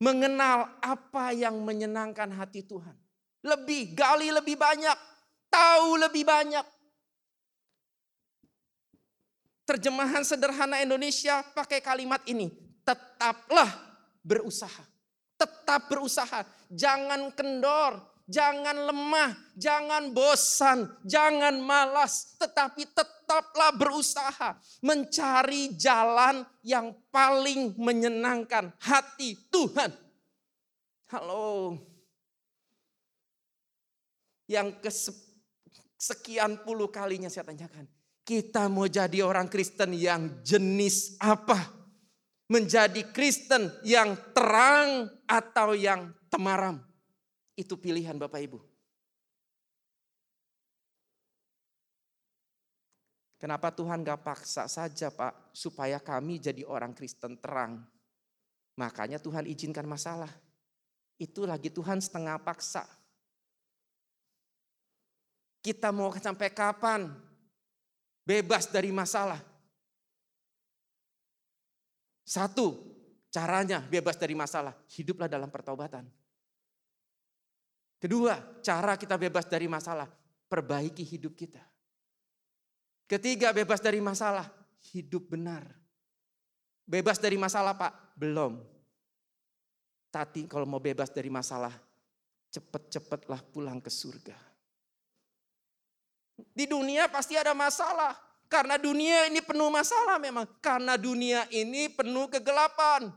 mengenal 0.00 0.72
apa 0.80 1.36
yang 1.36 1.60
menyenangkan 1.60 2.32
hati 2.32 2.64
Tuhan. 2.64 2.96
Lebih, 3.44 3.92
gali 3.92 4.32
lebih 4.32 4.56
banyak, 4.56 4.96
tahu 5.54 5.88
lebih 6.02 6.26
banyak. 6.26 6.66
Terjemahan 9.64 10.26
sederhana 10.26 10.82
Indonesia 10.82 11.40
pakai 11.56 11.80
kalimat 11.80 12.20
ini, 12.28 12.52
tetaplah 12.84 13.70
berusaha. 14.20 14.84
Tetap 15.40 15.88
berusaha, 15.88 16.44
jangan 16.68 17.32
kendor, 17.32 17.96
jangan 18.28 18.76
lemah, 18.92 19.32
jangan 19.56 20.12
bosan, 20.12 20.84
jangan 21.08 21.56
malas, 21.64 22.36
tetapi 22.36 22.92
tetaplah 22.92 23.72
berusaha 23.72 24.52
mencari 24.84 25.72
jalan 25.80 26.44
yang 26.60 26.92
paling 27.08 27.72
menyenangkan 27.80 28.68
hati 28.84 29.32
Tuhan. 29.48 29.96
Halo. 31.08 31.80
Yang 34.44 34.76
kesekian 36.04 36.60
puluh 36.60 36.92
kalinya 36.92 37.32
saya 37.32 37.48
tanyakan. 37.48 37.88
Kita 38.28 38.68
mau 38.68 38.84
jadi 38.84 39.24
orang 39.24 39.48
Kristen 39.48 39.96
yang 39.96 40.44
jenis 40.44 41.16
apa? 41.16 41.56
Menjadi 42.52 43.08
Kristen 43.08 43.72
yang 43.88 44.12
terang 44.36 45.08
atau 45.24 45.72
yang 45.72 46.12
temaram? 46.28 46.76
Itu 47.56 47.80
pilihan 47.80 48.20
Bapak 48.20 48.36
Ibu. 48.36 48.60
Kenapa 53.40 53.72
Tuhan 53.72 54.04
gak 54.04 54.20
paksa 54.20 54.68
saja 54.68 55.08
Pak 55.08 55.56
supaya 55.56 55.96
kami 56.04 56.36
jadi 56.36 56.68
orang 56.68 56.92
Kristen 56.92 57.40
terang. 57.40 57.80
Makanya 58.76 59.16
Tuhan 59.16 59.48
izinkan 59.48 59.88
masalah. 59.88 60.32
Itu 61.16 61.48
lagi 61.48 61.72
Tuhan 61.72 62.04
setengah 62.04 62.40
paksa. 62.44 62.84
Kita 65.64 65.88
mau 65.88 66.12
sampai 66.12 66.52
kapan 66.52 67.08
bebas 68.20 68.68
dari 68.68 68.92
masalah? 68.92 69.40
Satu, 72.20 72.84
caranya 73.32 73.80
bebas 73.80 74.20
dari 74.20 74.36
masalah. 74.36 74.76
Hiduplah 74.92 75.24
dalam 75.24 75.48
pertobatan. 75.48 76.04
Kedua, 77.96 78.60
cara 78.60 79.00
kita 79.00 79.16
bebas 79.16 79.48
dari 79.48 79.64
masalah, 79.64 80.04
perbaiki 80.52 81.00
hidup 81.00 81.32
kita. 81.32 81.64
Ketiga, 83.08 83.56
bebas 83.56 83.80
dari 83.80 84.04
masalah, 84.04 84.44
hidup 84.92 85.32
benar. 85.32 85.64
Bebas 86.84 87.16
dari 87.16 87.40
masalah, 87.40 87.72
Pak? 87.72 88.12
Belum. 88.12 88.60
Tapi 90.12 90.44
kalau 90.44 90.68
mau 90.68 90.84
bebas 90.84 91.08
dari 91.08 91.32
masalah, 91.32 91.72
cepet-cepetlah 92.52 93.40
pulang 93.48 93.80
ke 93.80 93.88
surga. 93.88 94.53
Di 96.54 96.66
dunia 96.66 97.06
pasti 97.10 97.38
ada 97.38 97.54
masalah. 97.54 98.14
Karena 98.46 98.78
dunia 98.78 99.26
ini 99.26 99.42
penuh 99.42 99.70
masalah 99.70 100.18
memang. 100.22 100.46
Karena 100.62 100.94
dunia 100.94 101.46
ini 101.50 101.90
penuh 101.90 102.30
kegelapan. 102.30 103.10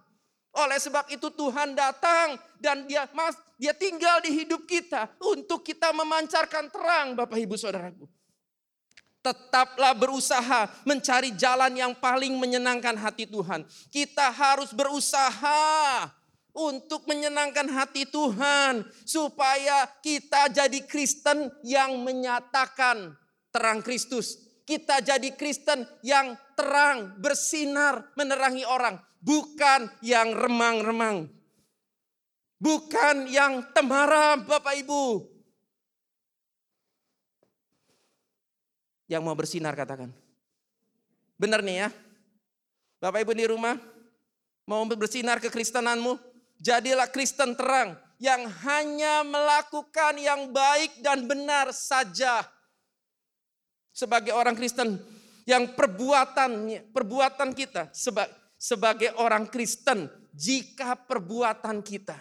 Oleh 0.58 0.80
sebab 0.82 1.06
itu 1.14 1.30
Tuhan 1.30 1.78
datang 1.78 2.34
dan 2.58 2.90
dia 2.90 3.06
mas, 3.14 3.38
dia 3.62 3.78
tinggal 3.78 4.18
di 4.26 4.34
hidup 4.34 4.66
kita 4.66 5.06
untuk 5.22 5.62
kita 5.62 5.94
memancarkan 5.94 6.74
terang 6.74 7.14
Bapak 7.14 7.38
Ibu 7.38 7.54
Saudaraku. 7.54 8.10
Tetaplah 9.22 9.94
berusaha 9.94 10.72
mencari 10.88 11.36
jalan 11.38 11.74
yang 11.78 11.94
paling 11.94 12.34
menyenangkan 12.42 12.98
hati 12.98 13.30
Tuhan. 13.30 13.70
Kita 13.94 14.34
harus 14.34 14.74
berusaha 14.74 16.10
untuk 16.58 17.06
menyenangkan 17.06 17.70
hati 17.70 18.10
Tuhan 18.10 18.82
supaya 19.06 19.86
kita 20.02 20.50
jadi 20.50 20.82
Kristen 20.90 21.54
yang 21.62 22.02
menyatakan 22.02 23.14
terang 23.54 23.86
Kristus. 23.86 24.42
Kita 24.66 25.00
jadi 25.00 25.32
Kristen 25.38 25.86
yang 26.04 26.36
terang, 26.58 27.16
bersinar, 27.22 28.12
menerangi 28.18 28.66
orang. 28.68 29.00
Bukan 29.22 29.88
yang 30.04 30.34
remang-remang. 30.36 31.30
Bukan 32.58 33.30
yang 33.30 33.70
temaram 33.72 34.44
Bapak 34.44 34.76
Ibu. 34.82 35.24
Yang 39.08 39.22
mau 39.24 39.38
bersinar 39.38 39.72
katakan. 39.78 40.12
Benar 41.40 41.64
nih 41.64 41.88
ya. 41.88 41.90
Bapak 43.00 43.24
Ibu 43.24 43.32
di 43.38 43.46
rumah 43.48 43.78
mau 44.68 44.84
bersinar 44.84 45.40
kekristenanmu. 45.40 46.37
Jadilah 46.58 47.10
Kristen 47.14 47.54
terang 47.54 47.94
yang 48.18 48.50
hanya 48.66 49.22
melakukan 49.22 50.18
yang 50.18 50.50
baik 50.50 51.02
dan 51.06 51.30
benar 51.30 51.70
saja. 51.70 52.42
Sebagai 53.94 54.34
orang 54.34 54.54
Kristen 54.54 55.02
yang 55.50 55.74
perbuatan 55.74 56.70
perbuatan 56.94 57.56
kita 57.56 57.90
sebagai 57.96 58.36
sebagai 58.58 59.14
orang 59.22 59.46
Kristen 59.48 60.10
jika 60.34 60.98
perbuatan 60.98 61.82
kita 61.86 62.18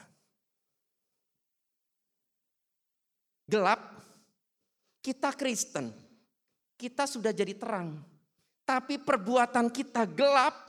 gelap, 3.47 3.81
kita 5.01 5.31
Kristen, 5.33 5.95
kita 6.75 7.07
sudah 7.07 7.31
jadi 7.31 7.55
terang. 7.55 8.03
Tapi 8.67 8.99
perbuatan 8.99 9.71
kita 9.71 10.03
gelap, 10.11 10.66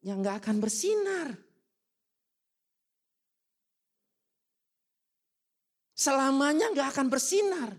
yang 0.00 0.24
nggak 0.24 0.44
akan 0.44 0.56
bersinar. 0.60 1.28
Selamanya 5.92 6.72
nggak 6.72 6.88
akan 6.96 7.06
bersinar. 7.12 7.70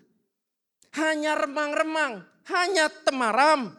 Hanya 0.93 1.33
remang-remang, 1.39 2.21
hanya 2.53 2.85
temaram. 3.01 3.73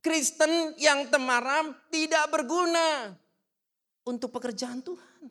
Kristen 0.00 0.78
yang 0.78 1.10
temaram 1.10 1.74
tidak 1.90 2.30
berguna 2.30 3.12
untuk 4.06 4.30
pekerjaan 4.30 4.78
Tuhan. 4.80 5.28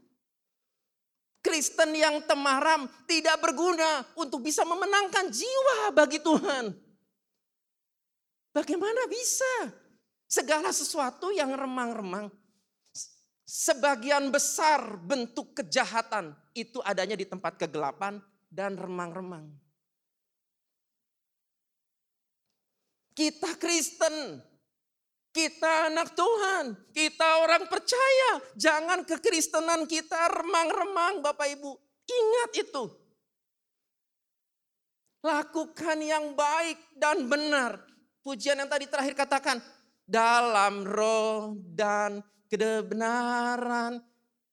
Kristen 1.40 1.96
yang 1.96 2.20
temaram 2.28 2.90
tidak 3.08 3.40
berguna 3.40 4.04
untuk 4.20 4.44
bisa 4.44 4.68
memenangkan 4.68 5.32
jiwa 5.32 5.96
bagi 5.96 6.20
Tuhan. 6.20 6.76
Bagaimana 8.52 9.08
bisa? 9.08 9.85
Segala 10.26 10.74
sesuatu 10.74 11.30
yang 11.30 11.54
remang-remang, 11.54 12.34
sebagian 13.46 14.34
besar 14.34 14.98
bentuk 14.98 15.54
kejahatan 15.54 16.34
itu 16.58 16.82
adanya 16.82 17.14
di 17.14 17.30
tempat 17.30 17.62
kegelapan 17.62 18.18
dan 18.50 18.74
remang-remang. 18.74 19.46
Kita 23.16 23.56
Kristen, 23.56 24.44
kita 25.36 25.92
anak 25.92 26.16
Tuhan, 26.16 26.92
kita 26.92 27.44
orang 27.44 27.68
percaya. 27.68 28.44
Jangan 28.60 29.08
kekristenan 29.08 29.88
kita 29.88 30.32
remang-remang 30.32 31.24
Bapak 31.24 31.48
Ibu. 31.56 31.72
Ingat 32.08 32.52
itu. 32.60 32.84
Lakukan 35.24 35.98
yang 36.00 36.36
baik 36.36 36.80
dan 36.96 37.28
benar. 37.28 37.84
Pujian 38.24 38.60
yang 38.62 38.72
tadi 38.72 38.88
terakhir 38.88 39.16
katakan. 39.16 39.58
Dalam 40.06 40.86
roh 40.86 41.58
dan 41.74 42.22
kebenaran. 42.50 44.02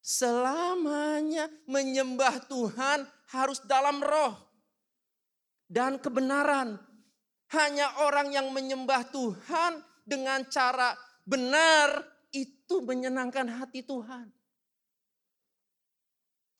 Selamanya 0.02 1.46
menyembah 1.70 2.42
Tuhan 2.50 3.06
harus 3.30 3.62
dalam 3.62 4.02
roh. 4.02 4.34
Dan 5.70 6.02
kebenaran. 6.02 6.80
Hanya 7.52 8.02
orang 8.08 8.32
yang 8.32 8.48
menyembah 8.50 9.12
Tuhan 9.12 9.78
dengan 10.08 10.42
cara 10.48 10.96
benar 11.22 12.02
itu 12.32 12.80
menyenangkan 12.82 13.46
hati 13.60 13.84
Tuhan. 13.84 14.32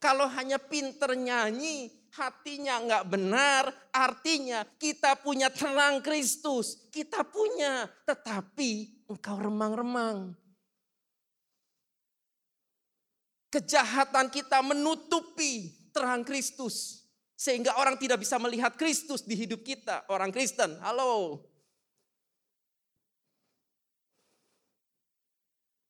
Kalau 0.03 0.26
hanya 0.34 0.59
pinter 0.59 1.14
nyanyi, 1.14 2.01
hatinya 2.12 2.76
nggak 2.84 3.04
benar, 3.08 3.72
artinya 3.88 4.68
kita 4.76 5.16
punya 5.20 5.48
terang 5.48 6.04
Kristus. 6.04 6.88
Kita 6.92 7.24
punya, 7.24 7.88
tetapi 8.04 9.04
engkau 9.08 9.36
remang-remang. 9.40 10.36
Kejahatan 13.52 14.32
kita 14.32 14.64
menutupi 14.64 15.72
terang 15.92 16.24
Kristus. 16.24 17.04
Sehingga 17.36 17.74
orang 17.74 17.98
tidak 17.98 18.22
bisa 18.22 18.38
melihat 18.38 18.76
Kristus 18.78 19.26
di 19.26 19.34
hidup 19.34 19.66
kita. 19.66 20.06
Orang 20.08 20.30
Kristen, 20.30 20.78
halo. 20.80 21.42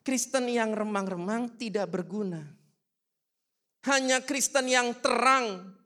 Kristen 0.03 0.51
yang 0.51 0.75
remang-remang 0.75 1.55
tidak 1.55 1.87
berguna. 1.93 2.43
Hanya 3.87 4.19
Kristen 4.23 4.67
yang 4.67 4.99
terang 4.99 5.82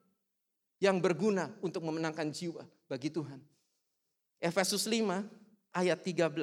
yang 0.82 1.00
berguna 1.00 1.52
untuk 1.64 1.84
memenangkan 1.84 2.28
jiwa 2.28 2.64
bagi 2.88 3.08
Tuhan. 3.08 3.40
Efesus 4.36 4.84
5 4.84 5.24
ayat 5.72 5.98
13 6.04 6.36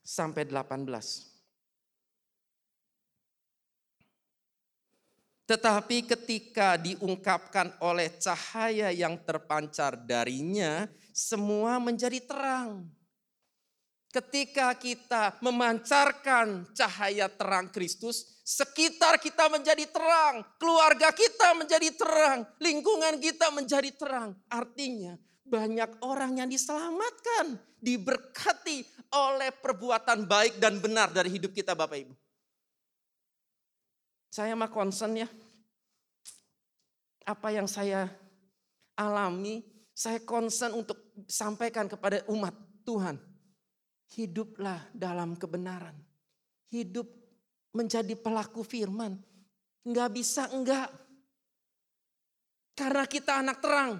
sampai 0.00 0.48
18. 0.48 1.32
Tetapi 5.42 6.08
ketika 6.08 6.80
diungkapkan 6.80 7.76
oleh 7.84 8.08
cahaya 8.16 8.88
yang 8.88 9.20
terpancar 9.20 10.00
darinya, 10.00 10.88
semua 11.12 11.76
menjadi 11.76 12.24
terang 12.24 12.88
Ketika 14.12 14.76
kita 14.76 15.40
memancarkan 15.40 16.68
cahaya 16.76 17.32
terang 17.32 17.72
Kristus, 17.72 18.44
sekitar 18.44 19.16
kita 19.16 19.48
menjadi 19.48 19.88
terang, 19.88 20.44
keluarga 20.60 21.08
kita 21.16 21.56
menjadi 21.56 21.88
terang, 21.96 22.44
lingkungan 22.60 23.16
kita 23.16 23.48
menjadi 23.48 23.88
terang. 23.96 24.36
Artinya 24.52 25.16
banyak 25.48 26.04
orang 26.04 26.44
yang 26.44 26.48
diselamatkan, 26.52 27.56
diberkati 27.80 28.84
oleh 29.16 29.48
perbuatan 29.48 30.28
baik 30.28 30.60
dan 30.60 30.76
benar 30.76 31.08
dari 31.08 31.32
hidup 31.32 31.56
kita 31.56 31.72
Bapak 31.72 32.04
Ibu. 32.04 32.12
Saya 34.28 34.52
mah 34.52 34.68
concern 34.68 35.24
ya. 35.24 35.28
Apa 37.24 37.48
yang 37.48 37.64
saya 37.64 38.12
alami, 38.92 39.64
saya 39.96 40.20
concern 40.20 40.76
untuk 40.76 41.00
sampaikan 41.32 41.88
kepada 41.88 42.20
umat 42.28 42.52
Tuhan 42.84 43.31
hiduplah 44.16 44.92
dalam 44.92 45.36
kebenaran. 45.36 45.96
Hidup 46.68 47.08
menjadi 47.72 48.12
pelaku 48.16 48.60
firman. 48.64 49.16
Enggak 49.82 50.10
bisa 50.12 50.48
enggak. 50.52 50.88
Karena 52.76 53.04
kita 53.04 53.40
anak 53.40 53.58
terang. 53.60 53.92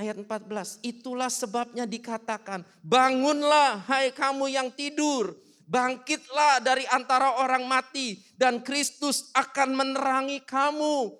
Ayat 0.00 0.16
14, 0.16 0.80
itulah 0.80 1.28
sebabnya 1.28 1.84
dikatakan, 1.84 2.64
bangunlah 2.80 3.84
hai 3.84 4.08
kamu 4.16 4.48
yang 4.48 4.72
tidur, 4.72 5.36
bangkitlah 5.68 6.64
dari 6.64 6.88
antara 6.88 7.36
orang 7.36 7.68
mati 7.68 8.16
dan 8.32 8.64
Kristus 8.64 9.28
akan 9.36 9.76
menerangi 9.76 10.40
kamu. 10.40 11.12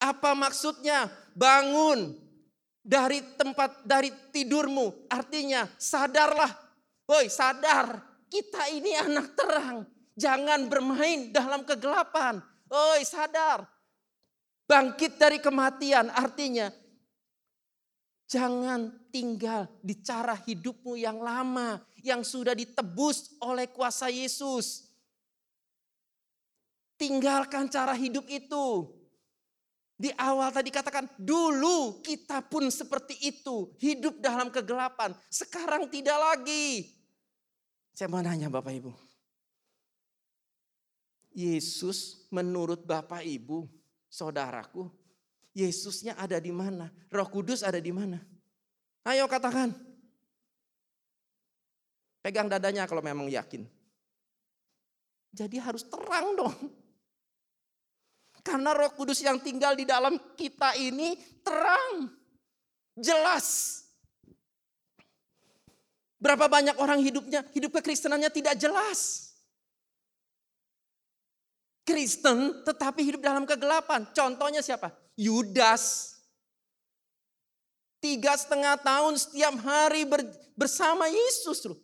Apa 0.00 0.32
maksudnya? 0.32 1.12
Bangun, 1.36 2.16
dari 2.82 3.22
tempat 3.38 3.86
dari 3.86 4.10
tidurmu. 4.34 5.08
Artinya 5.08 5.70
sadarlah. 5.78 6.50
Woi 7.06 7.30
sadar 7.30 8.02
kita 8.26 8.68
ini 8.74 8.92
anak 8.98 9.38
terang. 9.38 9.86
Jangan 10.18 10.68
bermain 10.68 11.32
dalam 11.32 11.62
kegelapan. 11.64 12.42
Woi 12.68 13.06
sadar. 13.06 13.64
Bangkit 14.66 15.20
dari 15.20 15.36
kematian 15.36 16.08
artinya 16.08 16.72
jangan 18.24 18.88
tinggal 19.12 19.68
di 19.84 20.00
cara 20.00 20.32
hidupmu 20.32 20.96
yang 20.96 21.20
lama. 21.20 21.84
Yang 22.02 22.34
sudah 22.34 22.56
ditebus 22.56 23.38
oleh 23.38 23.70
kuasa 23.70 24.10
Yesus. 24.10 24.90
Tinggalkan 26.98 27.70
cara 27.70 27.94
hidup 27.94 28.26
itu. 28.26 28.90
Di 29.96 30.10
awal 30.18 30.50
tadi 30.50 30.72
katakan, 30.72 31.06
dulu 31.14 32.02
kita 32.02 32.42
pun 32.46 32.66
seperti 32.72 33.18
itu. 33.22 33.70
Hidup 33.78 34.18
dalam 34.18 34.50
kegelapan. 34.50 35.14
Sekarang 35.30 35.86
tidak 35.86 36.18
lagi. 36.18 36.90
Saya 37.94 38.08
mau 38.08 38.24
nanya 38.24 38.50
Bapak 38.50 38.72
Ibu. 38.72 38.92
Yesus 41.32 42.28
menurut 42.28 42.84
Bapak 42.84 43.24
Ibu, 43.24 43.64
saudaraku, 44.08 44.88
Yesusnya 45.52 46.16
ada 46.16 46.40
di 46.40 46.48
mana? 46.48 46.88
Roh 47.12 47.28
Kudus 47.28 47.60
ada 47.60 47.76
di 47.76 47.92
mana? 47.92 48.16
Ayo 49.04 49.28
katakan. 49.28 49.76
Pegang 52.24 52.48
dadanya 52.48 52.88
kalau 52.88 53.04
memang 53.04 53.28
yakin. 53.28 53.68
Jadi 55.32 55.60
harus 55.60 55.84
terang 55.84 56.36
dong. 56.36 56.56
Karena 58.42 58.74
roh 58.74 58.90
kudus 58.98 59.22
yang 59.22 59.38
tinggal 59.38 59.78
di 59.78 59.86
dalam 59.86 60.18
kita 60.34 60.74
ini 60.74 61.14
terang. 61.46 62.10
Jelas. 62.98 63.78
Berapa 66.18 66.46
banyak 66.46 66.78
orang 66.78 67.02
hidupnya, 67.02 67.42
hidup 67.54 67.78
kekristenannya 67.78 68.30
tidak 68.30 68.54
jelas. 68.58 69.30
Kristen 71.82 72.62
tetapi 72.62 73.02
hidup 73.02 73.22
dalam 73.22 73.42
kegelapan. 73.42 74.06
Contohnya 74.14 74.62
siapa? 74.62 74.94
Yudas. 75.18 76.14
Tiga 78.02 78.34
setengah 78.34 78.78
tahun 78.82 79.18
setiap 79.18 79.54
hari 79.62 80.06
bersama 80.58 81.06
Yesus 81.10 81.62
loh. 81.66 81.78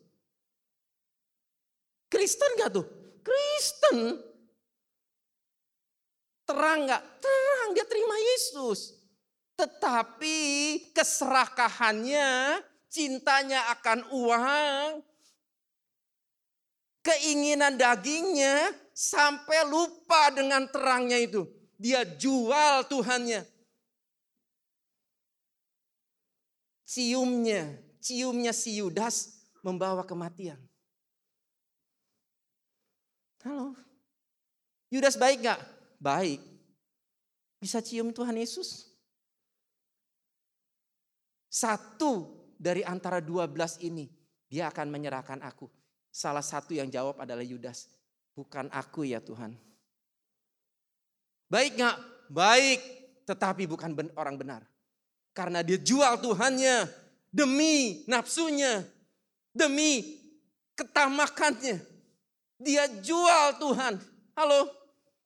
Kristen 2.11 2.51
gak 2.59 2.75
tuh? 2.75 2.87
Kristen. 3.23 4.28
Terang 6.49 6.89
gak? 6.89 7.05
Terang 7.21 7.77
dia 7.77 7.85
terima 7.85 8.17
Yesus. 8.17 8.97
Tetapi 9.61 10.39
keserakahannya, 10.97 12.63
cintanya 12.89 13.69
akan 13.77 14.09
uang, 14.17 15.05
keinginan 17.05 17.77
dagingnya 17.77 18.73
sampai 18.97 19.69
lupa 19.69 20.33
dengan 20.33 20.65
terangnya 20.73 21.21
itu. 21.21 21.45
Dia 21.77 22.09
jual 22.09 22.89
Tuhannya. 22.89 23.45
Ciumnya, 26.89 27.77
ciumnya 28.01 28.57
si 28.57 28.81
Yudas 28.81 29.45
membawa 29.61 30.01
kematian. 30.09 30.57
Halo. 33.45 33.77
Yudas 34.89 35.21
baik 35.21 35.45
gak? 35.45 35.78
Baik. 35.99 36.39
Bisa 37.59 37.83
cium 37.83 38.15
Tuhan 38.15 38.39
Yesus? 38.39 38.87
Satu 41.51 42.39
dari 42.55 42.87
antara 42.87 43.19
dua 43.19 43.51
belas 43.51 43.83
ini, 43.83 44.07
dia 44.47 44.71
akan 44.71 44.95
menyerahkan 44.95 45.43
aku. 45.43 45.67
Salah 46.15 46.43
satu 46.43 46.73
yang 46.73 46.87
jawab 46.87 47.19
adalah 47.19 47.43
Yudas. 47.43 47.91
Bukan 48.39 48.71
aku 48.71 49.03
ya 49.03 49.19
Tuhan. 49.19 49.59
Baik 51.51 51.83
gak? 51.83 51.97
Baik. 52.31 52.81
Tetapi 53.27 53.67
bukan 53.67 53.93
orang 54.15 54.39
benar. 54.39 54.63
Karena 55.35 55.61
dia 55.67 55.77
jual 55.77 56.23
Tuhannya. 56.23 56.87
Demi 57.29 58.07
nafsunya. 58.07 58.87
Demi 59.51 60.23
ketamakannya. 60.79 61.83
Dia 62.63 62.87
jual 63.03 63.59
Tuhan. 63.59 63.99
Halo, 64.39 64.71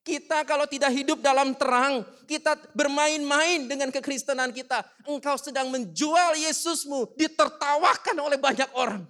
kita 0.03 0.43
kalau 0.43 0.67
tidak 0.67 0.91
hidup 0.91 1.23
dalam 1.23 1.55
terang, 1.55 2.03
kita 2.27 2.59
bermain-main 2.75 3.71
dengan 3.71 3.89
kekristenan 3.95 4.51
kita. 4.51 4.83
Engkau 5.07 5.39
sedang 5.39 5.71
menjual 5.71 6.35
Yesusmu, 6.43 7.15
ditertawakan 7.15 8.17
oleh 8.19 8.39
banyak 8.39 8.67
orang. 8.75 9.07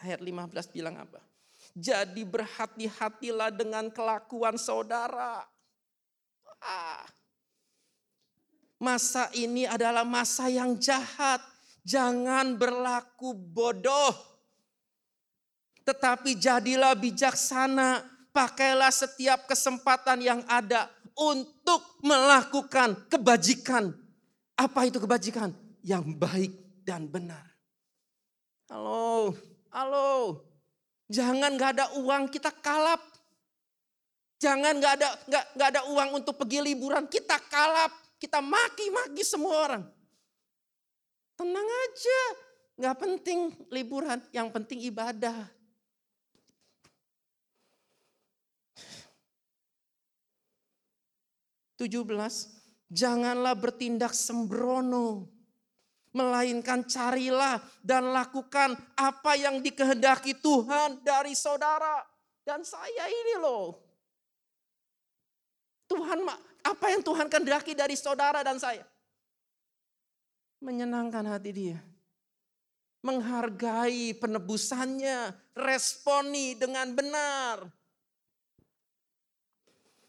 Ayat 0.00 0.20
15 0.24 0.72
bilang 0.72 0.96
apa? 0.96 1.20
Jadi 1.76 2.24
berhati-hatilah 2.24 3.52
dengan 3.52 3.92
kelakuan 3.92 4.56
saudara. 4.56 5.44
Ah. 6.64 7.04
Masa 8.80 9.28
ini 9.36 9.68
adalah 9.68 10.04
masa 10.04 10.48
yang 10.48 10.80
jahat. 10.80 11.44
Jangan 11.84 12.56
berlaku 12.56 13.36
bodoh 13.36 14.35
tetapi 15.86 16.34
jadilah 16.34 16.98
bijaksana, 16.98 18.02
pakailah 18.34 18.90
setiap 18.90 19.46
kesempatan 19.46 20.18
yang 20.18 20.42
ada 20.50 20.90
untuk 21.14 22.02
melakukan 22.02 23.06
kebajikan. 23.06 23.94
Apa 24.58 24.90
itu 24.90 24.98
kebajikan? 24.98 25.54
Yang 25.86 26.04
baik 26.18 26.52
dan 26.82 27.06
benar. 27.06 27.46
Halo, 28.66 29.30
halo. 29.70 30.42
Jangan 31.06 31.54
gak 31.54 31.78
ada 31.78 31.86
uang 32.02 32.26
kita 32.34 32.50
kalap. 32.50 32.98
Jangan 34.42 34.82
gak 34.82 34.94
ada 34.98 35.08
gak, 35.30 35.44
gak 35.54 35.68
ada 35.70 35.82
uang 35.86 36.18
untuk 36.18 36.34
pergi 36.34 36.66
liburan 36.66 37.06
kita 37.06 37.38
kalap. 37.46 37.94
Kita 38.18 38.42
maki-maki 38.42 39.22
semua 39.22 39.54
orang. 39.70 39.84
Tenang 41.38 41.68
aja, 41.68 42.20
gak 42.74 42.96
penting 42.98 43.54
liburan, 43.70 44.18
yang 44.34 44.50
penting 44.50 44.82
ibadah. 44.82 45.55
17, 51.76 52.88
janganlah 52.88 53.52
bertindak 53.52 54.16
sembrono. 54.16 55.28
Melainkan 56.16 56.88
carilah 56.88 57.60
dan 57.84 58.08
lakukan 58.08 58.72
apa 58.96 59.36
yang 59.36 59.60
dikehendaki 59.60 60.40
Tuhan 60.40 61.04
dari 61.04 61.36
saudara. 61.36 62.00
Dan 62.40 62.64
saya 62.64 63.04
ini 63.04 63.36
loh. 63.36 63.76
Tuhan, 65.92 66.24
apa 66.64 66.86
yang 66.88 67.04
Tuhan 67.04 67.28
kehendaki 67.28 67.76
dari 67.76 68.00
saudara 68.00 68.40
dan 68.40 68.56
saya? 68.56 68.80
Menyenangkan 70.64 71.28
hati 71.28 71.52
dia. 71.52 71.78
Menghargai 73.04 74.16
penebusannya. 74.16 75.36
Responi 75.52 76.56
dengan 76.56 76.96
benar 76.96 77.75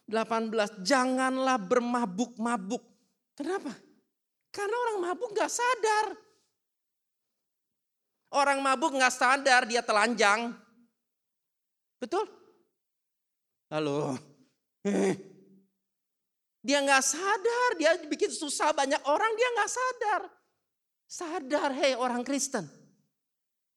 18, 0.07 0.87
janganlah 0.87 1.59
bermabuk-mabuk. 1.59 2.79
Kenapa? 3.35 3.75
Karena 4.49 4.75
orang 4.87 4.97
mabuk 5.03 5.35
gak 5.35 5.51
sadar. 5.51 6.15
Orang 8.31 8.59
mabuk 8.63 8.95
gak 8.95 9.11
sadar 9.11 9.67
dia 9.67 9.83
telanjang. 9.83 10.55
Betul? 11.99 12.23
Halo. 13.67 14.15
Dia 16.67 16.83
gak 16.83 16.99
sadar, 16.99 17.69
dia 17.79 17.95
bikin 18.11 18.27
susah 18.27 18.75
banyak 18.75 18.99
orang, 19.07 19.31
dia 19.39 19.49
gak 19.55 19.71
sadar. 19.71 20.21
Sadar, 21.07 21.71
hei 21.71 21.95
orang 21.95 22.27
Kristen. 22.27 22.67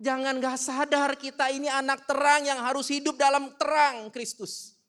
Jangan 0.03 0.43
gak 0.43 0.59
sadar 0.59 1.15
kita 1.15 1.55
ini 1.55 1.71
anak 1.71 2.03
terang 2.11 2.43
yang 2.43 2.59
harus 2.59 2.91
hidup 2.91 3.15
dalam 3.15 3.55
terang 3.55 4.11
Kristus. 4.11 4.80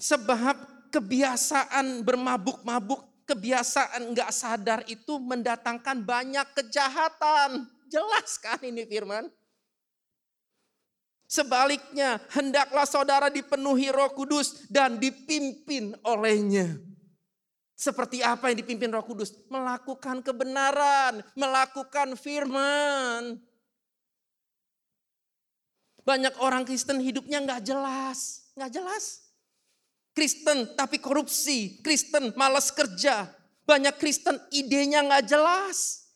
Sebab 0.00 0.88
kebiasaan 0.88 2.00
bermabuk-mabuk, 2.00 3.28
kebiasaan 3.28 4.16
nggak 4.16 4.30
sadar 4.32 4.80
itu 4.88 5.20
mendatangkan 5.20 6.00
banyak 6.00 6.48
kejahatan. 6.56 7.68
Jelas 7.92 8.40
kan 8.40 8.58
ini 8.64 8.88
firman? 8.88 9.28
Sebaliknya, 11.30 12.18
hendaklah 12.34 12.82
saudara 12.88 13.30
dipenuhi 13.30 13.92
roh 13.94 14.10
kudus 14.16 14.66
dan 14.66 14.98
dipimpin 14.98 15.94
olehnya. 16.02 16.74
Seperti 17.78 18.18
apa 18.18 18.50
yang 18.50 18.66
dipimpin 18.66 18.90
roh 18.90 19.06
kudus? 19.06 19.36
Melakukan 19.46 20.26
kebenaran, 20.26 21.22
melakukan 21.38 22.18
firman. 22.18 23.38
Banyak 26.02 26.34
orang 26.42 26.66
Kristen 26.66 26.98
hidupnya 26.98 27.38
nggak 27.46 27.62
jelas, 27.62 28.50
nggak 28.58 28.72
jelas. 28.74 29.29
Kristen 30.10 30.74
tapi 30.74 30.98
korupsi, 30.98 31.78
Kristen 31.80 32.34
malas 32.34 32.74
kerja. 32.74 33.30
Banyak 33.62 33.94
Kristen 34.02 34.34
idenya 34.50 35.06
nggak 35.06 35.24
jelas. 35.30 36.10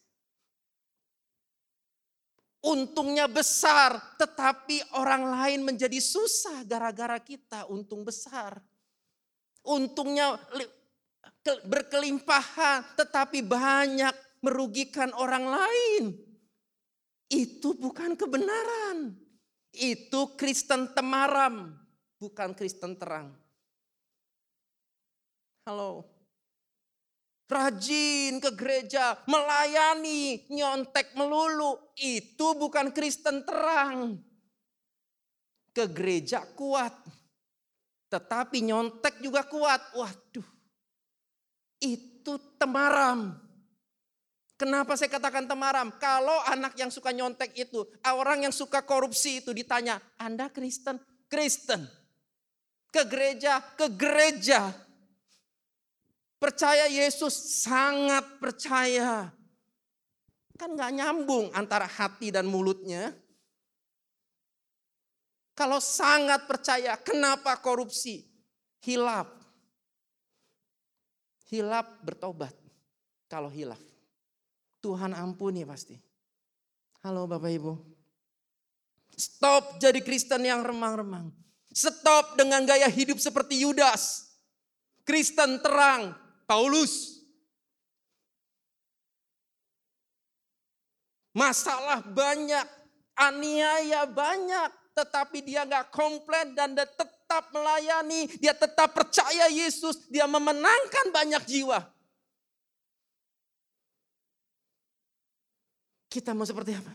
Untungnya 2.64 3.28
besar, 3.28 4.16
tetapi 4.16 4.96
orang 4.96 5.28
lain 5.28 5.60
menjadi 5.68 6.00
susah 6.00 6.64
gara-gara 6.64 7.20
kita 7.20 7.68
untung 7.68 8.02
besar. 8.08 8.56
Untungnya 9.60 10.40
berkelimpahan, 11.44 12.96
tetapi 12.96 13.44
banyak 13.44 14.16
merugikan 14.40 15.12
orang 15.12 15.44
lain. 15.44 16.16
Itu 17.28 17.76
bukan 17.76 18.16
kebenaran. 18.16 19.12
Itu 19.68 20.32
Kristen 20.32 20.96
temaram, 20.96 21.76
bukan 22.16 22.56
Kristen 22.56 22.96
terang. 22.96 23.43
Halo. 25.64 26.04
Rajin 27.48 28.36
ke 28.36 28.52
gereja, 28.52 29.16
melayani, 29.24 30.44
nyontek 30.52 31.16
melulu. 31.16 31.80
Itu 31.96 32.52
bukan 32.60 32.92
Kristen 32.92 33.48
terang. 33.48 34.20
Ke 35.72 35.88
gereja 35.88 36.44
kuat. 36.52 36.92
Tetapi 38.12 38.60
nyontek 38.60 39.24
juga 39.24 39.48
kuat. 39.48 39.80
Waduh. 39.96 40.44
Itu 41.80 42.36
temaram. 42.60 43.32
Kenapa 44.60 45.00
saya 45.00 45.08
katakan 45.08 45.48
temaram? 45.48 45.96
Kalau 45.96 46.44
anak 46.44 46.76
yang 46.76 46.92
suka 46.92 47.08
nyontek 47.08 47.56
itu, 47.56 47.88
orang 48.04 48.44
yang 48.44 48.52
suka 48.52 48.84
korupsi 48.84 49.40
itu 49.40 49.56
ditanya, 49.56 49.96
Anda 50.20 50.52
Kristen? 50.52 51.00
Kristen. 51.26 51.88
Ke 52.92 53.08
gereja, 53.08 53.64
ke 53.74 53.88
gereja 53.90 54.83
Percaya 56.44 56.84
Yesus, 56.92 57.32
sangat 57.64 58.36
percaya. 58.36 59.32
Kan 60.60 60.76
gak 60.76 60.92
nyambung 60.92 61.48
antara 61.56 61.88
hati 61.88 62.28
dan 62.28 62.44
mulutnya. 62.44 63.16
Kalau 65.56 65.80
sangat 65.80 66.44
percaya, 66.44 67.00
kenapa 67.00 67.56
korupsi? 67.64 68.28
Hilap. 68.84 69.40
Hilap 71.48 72.04
bertobat. 72.04 72.52
Kalau 73.24 73.48
hilaf. 73.48 73.80
Tuhan 74.84 75.16
ampuni 75.16 75.64
pasti. 75.64 75.96
Halo 77.00 77.24
Bapak 77.24 77.48
Ibu. 77.56 77.72
Stop 79.16 79.80
jadi 79.80 80.04
Kristen 80.04 80.44
yang 80.44 80.60
remang-remang. 80.60 81.32
Stop 81.72 82.36
dengan 82.36 82.68
gaya 82.68 82.92
hidup 82.92 83.16
seperti 83.16 83.64
Yudas. 83.64 84.28
Kristen 85.08 85.60
terang, 85.64 86.23
Paulus. 86.46 87.24
Masalah 91.34 91.98
banyak, 92.06 92.62
aniaya 93.18 94.06
banyak, 94.06 94.70
tetapi 94.94 95.42
dia 95.42 95.66
nggak 95.66 95.90
komplain 95.90 96.54
dan 96.54 96.78
dia 96.78 96.86
tetap 96.86 97.50
melayani, 97.50 98.30
dia 98.38 98.54
tetap 98.54 98.94
percaya 98.94 99.50
Yesus, 99.50 100.06
dia 100.06 100.30
memenangkan 100.30 101.10
banyak 101.10 101.42
jiwa. 101.50 101.82
Kita 106.06 106.30
mau 106.30 106.46
seperti 106.46 106.78
apa? 106.78 106.94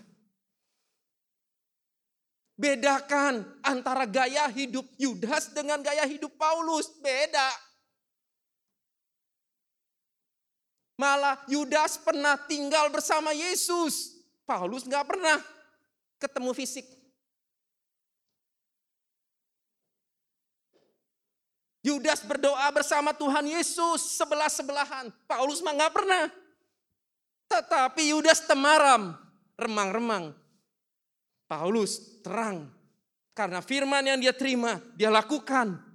Bedakan 2.55 3.43
antara 3.59 4.07
gaya 4.07 4.47
hidup 4.47 4.87
Yudas 4.95 5.51
dengan 5.51 5.83
gaya 5.83 6.07
hidup 6.07 6.39
Paulus. 6.39 6.87
Beda. 7.03 7.68
Malah 10.99 11.39
Yudas 11.47 11.95
pernah 11.95 12.35
tinggal 12.35 12.91
bersama 12.91 13.31
Yesus. 13.31 14.19
Paulus 14.43 14.83
nggak 14.83 15.07
pernah 15.07 15.39
ketemu 16.19 16.51
fisik. 16.51 16.83
Yudas 21.79 22.19
berdoa 22.27 22.67
bersama 22.75 23.15
Tuhan 23.15 23.47
Yesus 23.47 24.19
sebelah-sebelahan. 24.19 25.07
Paulus 25.23 25.63
mah 25.63 25.71
nggak 25.79 25.95
pernah. 25.95 26.27
Tetapi 27.47 28.11
Yudas 28.11 28.43
temaram, 28.43 29.15
remang-remang. 29.55 30.35
Paulus 31.47 32.19
terang. 32.19 32.67
Karena 33.31 33.63
firman 33.63 34.03
yang 34.03 34.19
dia 34.19 34.35
terima, 34.35 34.83
dia 34.99 35.07
lakukan. 35.07 35.88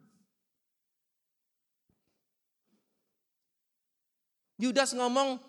Yudas 4.58 4.94
ngomong 4.94 5.42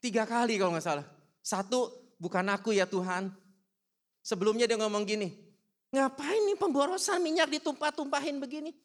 tiga 0.00 0.24
kali 0.24 0.56
kalau 0.56 0.72
nggak 0.72 0.86
salah. 0.86 1.06
Satu, 1.44 1.92
bukan 2.16 2.44
aku 2.48 2.72
ya 2.72 2.88
Tuhan. 2.88 3.32
Sebelumnya 4.20 4.68
dia 4.68 4.76
ngomong 4.76 5.04
gini, 5.08 5.32
ngapain 5.92 6.44
nih 6.48 6.56
pemborosan 6.60 7.20
minyak 7.24 7.48
ditumpah-tumpahin 7.48 8.36
begini? 8.40 8.76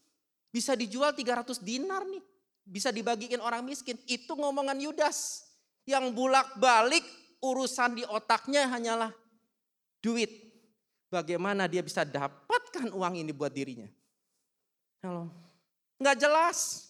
Bisa 0.52 0.72
dijual 0.76 1.12
300 1.12 1.60
dinar 1.60 2.08
nih. 2.08 2.24
Bisa 2.64 2.90
dibagiin 2.90 3.44
orang 3.44 3.68
miskin. 3.68 4.00
Itu 4.08 4.40
ngomongan 4.40 4.80
Yudas. 4.80 5.44
Yang 5.84 6.16
bulak-balik 6.16 7.04
urusan 7.44 8.00
di 8.00 8.04
otaknya 8.08 8.66
hanyalah 8.72 9.12
duit. 10.00 10.32
Bagaimana 11.12 11.70
dia 11.70 11.86
bisa 11.86 12.08
dapatkan 12.08 12.90
uang 12.90 13.22
ini 13.22 13.32
buat 13.36 13.54
dirinya. 13.54 13.92
Halo. 15.06 15.30
Nggak 16.02 16.18
jelas. 16.18 16.85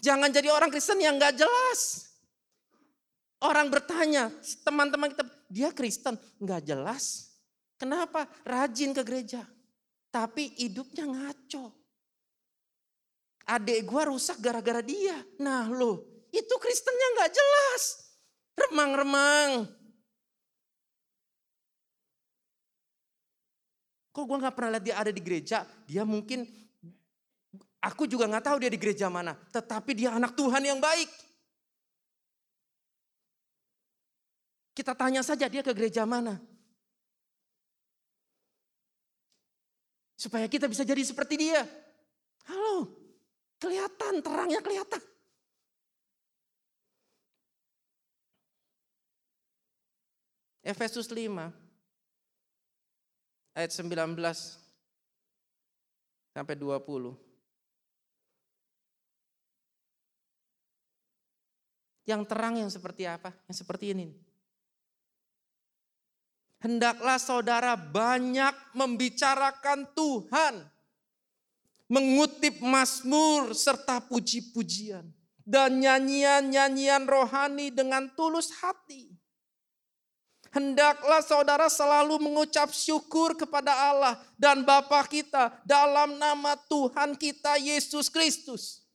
Jangan 0.00 0.28
jadi 0.32 0.48
orang 0.52 0.68
Kristen 0.68 1.00
yang 1.00 1.16
nggak 1.16 1.40
jelas. 1.40 2.10
Orang 3.40 3.68
bertanya, 3.68 4.32
teman-teman 4.64 5.12
kita, 5.12 5.24
dia 5.52 5.70
Kristen, 5.72 6.16
nggak 6.40 6.62
jelas. 6.64 7.32
Kenapa? 7.76 8.24
Rajin 8.44 8.96
ke 8.96 9.04
gereja. 9.04 9.44
Tapi 10.08 10.56
hidupnya 10.56 11.04
ngaco. 11.04 11.72
Adik 13.46 13.84
gua 13.86 14.08
rusak 14.08 14.40
gara-gara 14.40 14.80
dia. 14.80 15.20
Nah 15.38 15.68
lo, 15.68 16.02
itu 16.32 16.54
Kristennya 16.56 17.08
nggak 17.20 17.32
jelas 17.36 18.06
remang-remang. 18.56 19.68
Kok 24.16 24.24
gue 24.24 24.42
gak 24.48 24.56
pernah 24.56 24.80
lihat 24.80 24.84
dia 24.88 24.96
ada 24.96 25.12
di 25.12 25.20
gereja, 25.20 25.68
dia 25.84 26.00
mungkin, 26.08 26.48
aku 27.82 28.08
juga 28.08 28.30
gak 28.30 28.46
tahu 28.52 28.56
dia 28.62 28.70
di 28.72 28.80
gereja 28.80 29.10
mana. 29.10 29.36
Tetapi 29.50 29.90
dia 29.96 30.14
anak 30.14 30.32
Tuhan 30.36 30.62
yang 30.62 30.80
baik. 30.80 31.08
Kita 34.76 34.92
tanya 34.92 35.24
saja 35.24 35.48
dia 35.48 35.64
ke 35.64 35.72
gereja 35.72 36.04
mana. 36.04 36.36
Supaya 40.16 40.44
kita 40.48 40.68
bisa 40.68 40.84
jadi 40.84 41.00
seperti 41.00 41.40
dia. 41.40 41.64
Halo, 42.48 42.92
kelihatan, 43.56 44.20
terangnya 44.20 44.60
kelihatan. 44.60 45.00
Efesus 50.66 51.06
5 51.08 51.54
ayat 53.54 53.70
19 53.70 54.18
sampai 56.34 56.54
20. 56.58 57.25
Yang 62.06 62.22
terang 62.30 62.54
yang 62.54 62.70
seperti 62.70 63.04
apa? 63.04 63.34
Yang 63.50 63.66
seperti 63.66 63.92
ini. 63.92 64.14
Hendaklah 66.62 67.18
saudara 67.18 67.74
banyak 67.74 68.54
membicarakan 68.72 69.90
Tuhan. 69.92 70.54
Mengutip 71.86 72.62
Mazmur 72.62 73.54
serta 73.54 74.02
puji-pujian. 74.02 75.06
Dan 75.46 75.78
nyanyian-nyanyian 75.78 77.06
rohani 77.06 77.70
dengan 77.70 78.10
tulus 78.18 78.50
hati 78.58 79.14
Hendaklah 80.56 81.20
saudara 81.20 81.68
selalu 81.68 82.16
mengucap 82.16 82.72
syukur 82.72 83.36
kepada 83.36 83.76
Allah 83.76 84.16
dan 84.40 84.64
Bapa 84.64 85.04
kita 85.04 85.52
dalam 85.68 86.16
nama 86.16 86.56
Tuhan 86.64 87.12
kita 87.12 87.60
Yesus 87.60 88.08
Kristus. 88.08 88.85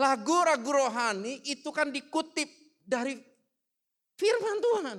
Lagu-lagu 0.00 0.70
rohani 0.72 1.44
itu 1.44 1.68
kan 1.68 1.92
dikutip 1.92 2.48
dari 2.88 3.20
firman 4.16 4.56
Tuhan. 4.64 4.98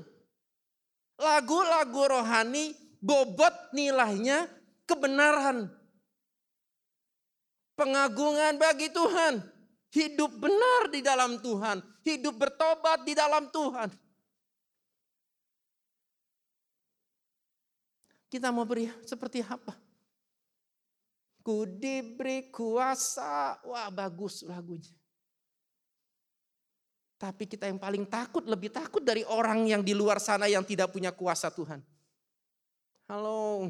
Lagu-lagu 1.18 2.02
rohani 2.06 2.78
bobot 3.02 3.74
nilainya 3.74 4.46
kebenaran. 4.86 5.74
Pengagungan 7.74 8.62
bagi 8.62 8.94
Tuhan. 8.94 9.42
Hidup 9.90 10.38
benar 10.38 10.94
di 10.94 11.02
dalam 11.02 11.42
Tuhan. 11.42 11.82
Hidup 12.06 12.38
bertobat 12.38 13.02
di 13.02 13.18
dalam 13.18 13.50
Tuhan. 13.50 13.90
Kita 18.32 18.54
mau 18.54 18.64
beri 18.64 18.88
seperti 19.04 19.44
apa? 19.44 19.91
Ku 21.42 21.66
diberi 21.66 22.54
kuasa. 22.54 23.58
Wah 23.66 23.90
bagus 23.90 24.46
lagunya. 24.46 24.94
Tapi 27.22 27.46
kita 27.46 27.70
yang 27.70 27.78
paling 27.78 28.10
takut, 28.10 28.42
lebih 28.50 28.74
takut 28.74 29.06
dari 29.06 29.22
orang 29.30 29.70
yang 29.70 29.86
di 29.86 29.94
luar 29.94 30.18
sana 30.18 30.50
yang 30.50 30.66
tidak 30.66 30.90
punya 30.90 31.14
kuasa 31.14 31.54
Tuhan. 31.54 31.78
Halo, 33.06 33.70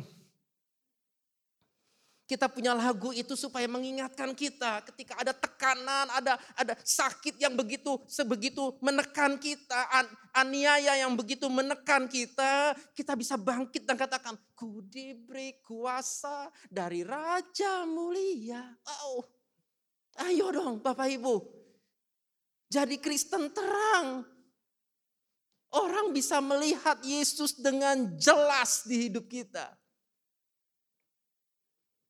kita 2.31 2.47
punya 2.47 2.71
lagu 2.71 3.11
itu 3.11 3.35
supaya 3.35 3.67
mengingatkan 3.67 4.31
kita 4.31 4.79
ketika 4.87 5.19
ada 5.19 5.35
tekanan, 5.35 6.07
ada 6.15 6.39
ada 6.55 6.79
sakit 6.79 7.35
yang 7.35 7.59
begitu 7.59 7.99
sebegitu 8.07 8.79
menekan 8.79 9.35
kita, 9.35 9.75
an, 9.91 10.07
aniaya 10.31 10.95
yang 10.95 11.11
begitu 11.11 11.51
menekan 11.51 12.07
kita, 12.07 12.71
kita 12.95 13.19
bisa 13.19 13.35
bangkit 13.35 13.83
dan 13.83 13.99
katakan, 13.99 14.39
"Ku 14.55 14.79
diberi 14.79 15.59
kuasa 15.59 16.47
dari 16.71 17.03
Raja 17.03 17.83
Mulia." 17.83 18.63
Oh. 19.11 19.27
Ayo 20.23 20.55
dong 20.55 20.79
Bapak 20.79 21.11
Ibu. 21.11 21.35
Jadi 22.71 22.95
Kristen 23.03 23.51
terang. 23.51 24.23
Orang 25.71 26.15
bisa 26.15 26.39
melihat 26.39 26.99
Yesus 27.03 27.55
dengan 27.59 28.15
jelas 28.19 28.83
di 28.87 29.07
hidup 29.07 29.27
kita 29.27 29.80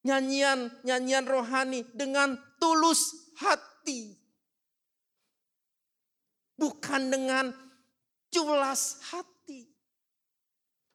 nyanyian-nyanyian 0.06 1.26
rohani 1.26 1.86
dengan 1.94 2.38
tulus 2.58 3.34
hati. 3.38 4.18
Bukan 6.58 7.10
dengan 7.10 7.50
culas 8.30 9.02
hati. 9.10 9.66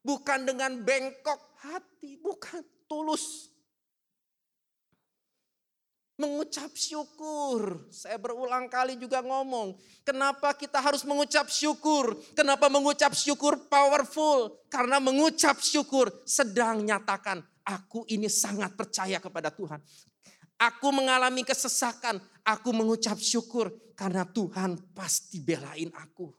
Bukan 0.07 0.47
dengan 0.47 0.87
bengkok 0.87 1.59
hati, 1.59 2.15
bukan 2.23 2.63
tulus. 2.87 3.51
mengucap 6.17 6.73
syukur. 6.73 7.85
Saya 7.93 8.17
berulang 8.17 8.73
kali 8.73 8.97
juga 8.97 9.21
ngomong, 9.21 9.77
kenapa 10.03 10.57
kita 10.57 10.81
harus 10.81 11.05
mengucap 11.05 11.49
syukur? 11.53 12.17
Kenapa 12.33 12.73
mengucap 12.73 13.13
syukur 13.13 13.69
powerful? 13.69 14.57
Karena 14.73 14.97
mengucap 14.97 15.61
syukur 15.61 16.09
sedang 16.25 16.83
nyatakan, 16.83 17.45
aku 17.67 18.07
ini 18.07 18.31
sangat 18.31 18.79
percaya 18.79 19.19
kepada 19.19 19.51
Tuhan. 19.51 19.83
Aku 20.57 20.89
mengalami 20.95 21.45
kesesakan, 21.45 22.23
aku 22.47 22.73
mengucap 22.73 23.19
syukur 23.21 23.69
karena 23.99 24.25
Tuhan 24.25 24.79
pasti 24.97 25.43
belain 25.43 25.93
aku. 25.93 26.33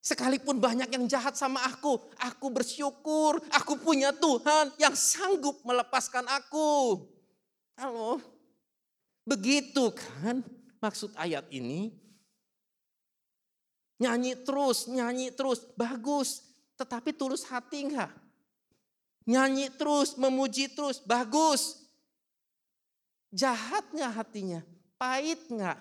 Sekalipun 0.00 0.56
banyak 0.56 0.88
yang 0.88 1.04
jahat 1.04 1.36
sama 1.36 1.60
aku, 1.68 2.00
aku 2.16 2.46
bersyukur 2.48 3.36
aku 3.52 3.76
punya 3.76 4.16
Tuhan 4.16 4.72
yang 4.80 4.96
sanggup 4.96 5.60
melepaskan 5.60 6.24
aku. 6.24 7.04
Halo, 7.76 8.16
begitu 9.28 9.92
kan 9.92 10.40
maksud 10.80 11.12
ayat 11.20 11.44
ini? 11.52 11.92
Nyanyi 14.00 14.40
terus, 14.40 14.88
nyanyi 14.88 15.28
terus, 15.36 15.68
bagus. 15.76 16.49
Tetapi 16.80 17.12
tulus 17.12 17.44
hati 17.44 17.84
enggak? 17.84 18.08
Nyanyi 19.28 19.68
terus, 19.76 20.16
memuji 20.16 20.72
terus, 20.72 20.96
bagus. 21.04 21.76
Jahat 23.28 23.84
enggak 23.92 24.16
hatinya? 24.16 24.60
Pahit 24.96 25.44
enggak? 25.52 25.76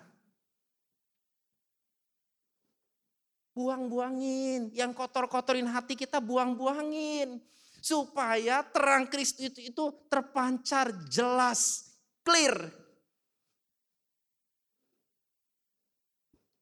Buang-buangin. 3.56 4.76
Yang 4.76 4.91
kotor-kotorin 5.00 5.72
hati 5.72 5.95
kita 5.95 6.20
buang-buangin. 6.20 7.39
Supaya 7.80 8.60
terang 8.68 9.08
Kristus 9.08 9.56
itu, 9.56 9.72
itu 9.72 9.84
terpancar 10.12 10.91
jelas, 11.08 11.95
clear. 12.28 12.76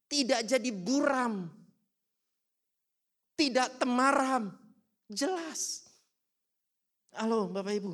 Tidak 0.05 0.45
jadi 0.45 0.69
buram. 0.69 1.49
Tidak 3.37 3.77
temaram. 3.77 4.49
Jelas. 5.05 5.85
Halo 7.13 7.45
Bapak 7.53 7.77
Ibu. 7.77 7.93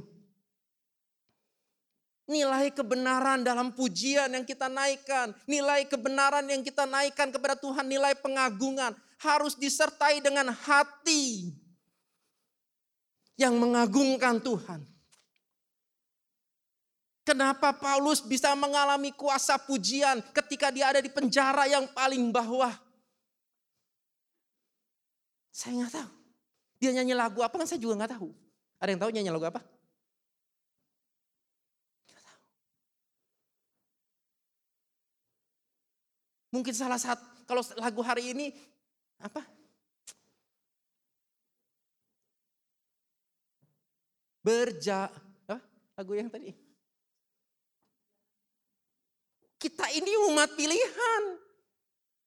Nilai 2.32 2.72
kebenaran 2.72 3.44
dalam 3.44 3.76
pujian 3.76 4.32
yang 4.32 4.48
kita 4.48 4.72
naikkan, 4.72 5.36
nilai 5.44 5.84
kebenaran 5.84 6.48
yang 6.48 6.64
kita 6.64 6.88
naikkan 6.88 7.28
kepada 7.36 7.60
Tuhan, 7.60 7.84
nilai 7.84 8.16
pengagungan 8.16 8.96
harus 9.20 9.60
disertai 9.60 10.24
dengan 10.24 10.48
hati 10.48 11.52
yang 13.36 13.60
mengagungkan 13.60 14.40
Tuhan. 14.40 14.88
Kenapa 17.24 17.72
Paulus 17.76 18.20
bisa 18.20 18.52
mengalami 18.56 19.12
kuasa 19.16 19.56
pujian 19.56 20.20
ketika 20.36 20.72
dia 20.72 20.92
ada 20.92 21.00
di 21.04 21.12
penjara 21.12 21.68
yang 21.68 21.88
paling 21.92 22.32
bawah? 22.32 22.83
Saya 25.54 25.86
nggak 25.86 25.94
tahu. 25.94 26.12
Dia 26.82 26.92
nyanyi 26.98 27.14
lagu 27.14 27.46
apa 27.46 27.54
kan 27.54 27.70
saya 27.70 27.78
juga 27.78 27.94
nggak 28.02 28.18
tahu. 28.18 28.34
Ada 28.82 28.90
yang 28.90 29.02
tahu 29.06 29.12
nyanyi 29.14 29.30
lagu 29.30 29.46
apa? 29.46 29.62
Mungkin 36.54 36.74
salah 36.74 37.02
satu, 37.02 37.26
kalau 37.50 37.66
lagu 37.82 38.02
hari 38.06 38.30
ini, 38.30 38.54
apa? 39.18 39.42
Berja, 44.44 45.10
apa? 45.10 45.58
lagu 45.98 46.14
yang 46.14 46.30
tadi. 46.30 46.54
Kita 49.58 49.90
ini 49.98 50.14
umat 50.30 50.54
pilihan. 50.54 51.24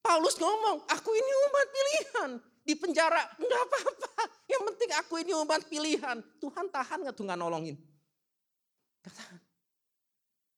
Paulus 0.03 0.35
ngomong, 0.43 0.83
aku 0.91 1.11
ini 1.15 1.33
umat 1.47 1.67
pilihan. 1.71 2.31
Di 2.67 2.75
penjara, 2.75 3.23
enggak 3.39 3.63
apa-apa. 3.71 4.23
Yang 4.51 4.63
penting 4.75 4.91
aku 4.99 5.15
ini 5.23 5.33
umat 5.39 5.63
pilihan. 5.71 6.19
Tuhan 6.43 6.67
tahan 6.75 7.07
gak 7.07 7.15
tuh 7.15 7.25
gak 7.31 7.39
nolongin? 7.39 7.79
Gak 9.07 9.15
tahan. 9.15 9.41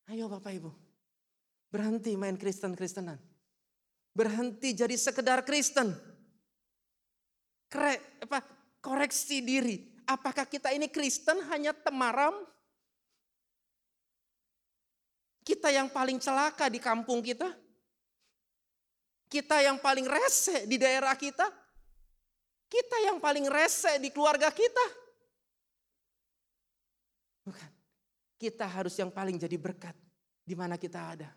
Ayo 0.09 0.25
Bapak 0.33 0.57
Ibu, 0.57 0.73
berhenti 1.69 2.17
main 2.17 2.41
Kristen-Kristenan 2.41 3.21
berhenti 4.19 4.75
jadi 4.75 4.99
sekedar 4.99 5.47
Kristen. 5.47 5.95
Kre, 7.71 8.19
apa, 8.27 8.43
koreksi 8.83 9.39
diri. 9.39 9.87
Apakah 10.09 10.43
kita 10.51 10.75
ini 10.75 10.91
Kristen 10.91 11.39
hanya 11.55 11.71
temaram? 11.71 12.35
Kita 15.47 15.71
yang 15.71 15.87
paling 15.87 16.19
celaka 16.19 16.67
di 16.67 16.83
kampung 16.83 17.23
kita? 17.23 17.47
Kita 19.29 19.61
yang 19.63 19.79
paling 19.79 20.09
rese 20.09 20.67
di 20.67 20.81
daerah 20.81 21.15
kita? 21.15 21.47
Kita 22.69 22.97
yang 23.01 23.17
paling 23.17 23.49
rese 23.49 23.97
di 23.97 24.13
keluarga 24.13 24.53
kita? 24.53 24.87
Bukan. 27.49 27.71
Kita 28.39 28.69
harus 28.69 28.95
yang 28.95 29.11
paling 29.11 29.35
jadi 29.41 29.57
berkat 29.59 29.97
di 30.45 30.55
mana 30.55 30.79
kita 30.79 31.01
ada. 31.17 31.33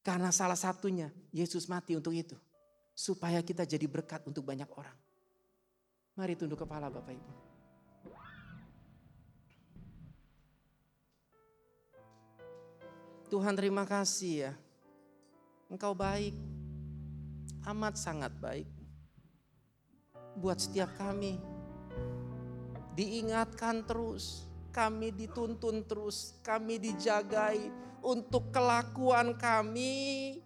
Karena 0.00 0.30
salah 0.30 0.56
satunya 0.56 1.10
Yesus 1.34 1.66
mati 1.66 1.98
untuk 1.98 2.14
itu. 2.14 2.38
Supaya 2.94 3.42
kita 3.42 3.66
jadi 3.66 3.84
berkat 3.90 4.22
untuk 4.24 4.46
banyak 4.46 4.70
orang. 4.70 4.94
Mari 6.14 6.38
tunduk 6.38 6.62
kepala 6.62 6.86
Bapak 6.86 7.10
Ibu. 7.10 7.32
Tuhan 13.34 13.58
terima 13.58 13.82
kasih 13.82 14.34
ya. 14.46 14.52
Engkau 15.66 15.90
baik. 15.90 16.38
Amat 17.66 17.98
sangat 17.98 18.30
baik. 18.38 18.83
Buat 20.38 20.58
setiap 20.62 20.90
kami. 20.98 21.38
Diingatkan 22.94 23.86
terus. 23.86 24.46
Kami 24.74 25.14
dituntun 25.14 25.86
terus. 25.86 26.38
Kami 26.42 26.78
dijagai 26.82 27.70
untuk 28.04 28.52
kelakuan 28.52 29.32
kami 29.40 30.36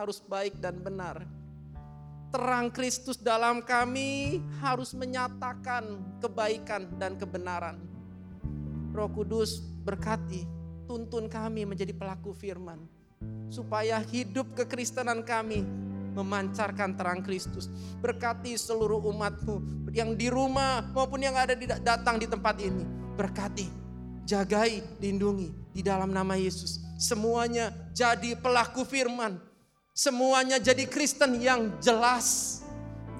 harus 0.00 0.24
baik 0.24 0.56
dan 0.56 0.80
benar. 0.80 1.28
Terang 2.32 2.72
Kristus 2.72 3.20
dalam 3.20 3.60
kami 3.60 4.40
harus 4.64 4.96
menyatakan 4.96 6.00
kebaikan 6.24 6.88
dan 6.96 7.20
kebenaran. 7.20 7.76
Roh 8.96 9.10
Kudus 9.12 9.60
berkati, 9.60 10.46
tuntun 10.88 11.28
kami 11.28 11.68
menjadi 11.68 11.92
pelaku 11.92 12.32
firman. 12.32 12.80
Supaya 13.50 13.98
hidup 13.98 14.54
kekristenan 14.54 15.26
kami 15.26 15.66
memancarkan 16.12 16.98
terang 16.98 17.20
Kristus. 17.24 17.70
Berkati 18.02 18.54
seluruh 18.54 19.00
umatmu 19.10 19.88
yang 19.94 20.14
di 20.14 20.30
rumah 20.30 20.84
maupun 20.90 21.22
yang 21.22 21.34
ada 21.36 21.54
di, 21.54 21.66
datang 21.66 22.18
di 22.18 22.26
tempat 22.26 22.58
ini. 22.62 22.84
Berkati, 23.14 23.66
jagai, 24.26 24.82
lindungi 25.02 25.50
di 25.74 25.82
dalam 25.82 26.10
nama 26.10 26.34
Yesus. 26.34 26.82
Semuanya 27.00 27.72
jadi 27.96 28.36
pelaku 28.36 28.84
firman. 28.84 29.40
Semuanya 29.96 30.56
jadi 30.56 30.86
Kristen 30.86 31.40
yang 31.40 31.76
jelas. 31.82 32.60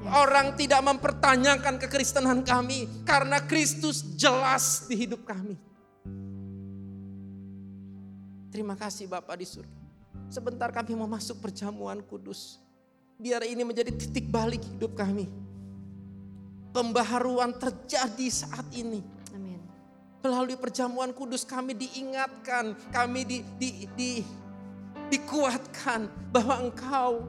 Orang 0.00 0.56
tidak 0.56 0.80
mempertanyakan 0.80 1.76
kekristenan 1.76 2.40
kami 2.40 2.88
karena 3.04 3.36
Kristus 3.44 4.00
jelas 4.16 4.88
di 4.88 5.04
hidup 5.04 5.28
kami. 5.28 5.60
Terima 8.50 8.74
kasih 8.74 9.06
Bapak 9.06 9.36
di 9.38 9.46
surga. 9.46 9.78
Sebentar 10.30 10.70
kami 10.72 10.94
mau 10.94 11.10
masuk 11.10 11.38
perjamuan 11.42 12.00
kudus. 12.02 12.58
Biar 13.20 13.44
ini 13.44 13.60
menjadi 13.62 13.92
titik 13.92 14.32
balik 14.32 14.64
hidup 14.64 14.96
kami. 14.96 15.28
Pembaharuan 16.72 17.52
terjadi 17.52 18.26
saat 18.32 18.64
ini 18.72 19.04
Melalui 20.20 20.52
perjamuan 20.60 21.16
kudus 21.16 21.48
kami 21.48 21.72
diingatkan, 21.72 22.76
kami 22.92 23.24
di, 23.24 23.38
di, 23.56 23.88
di, 23.96 24.12
dikuatkan 25.08 26.12
bahwa 26.28 26.68
engkau 26.68 27.24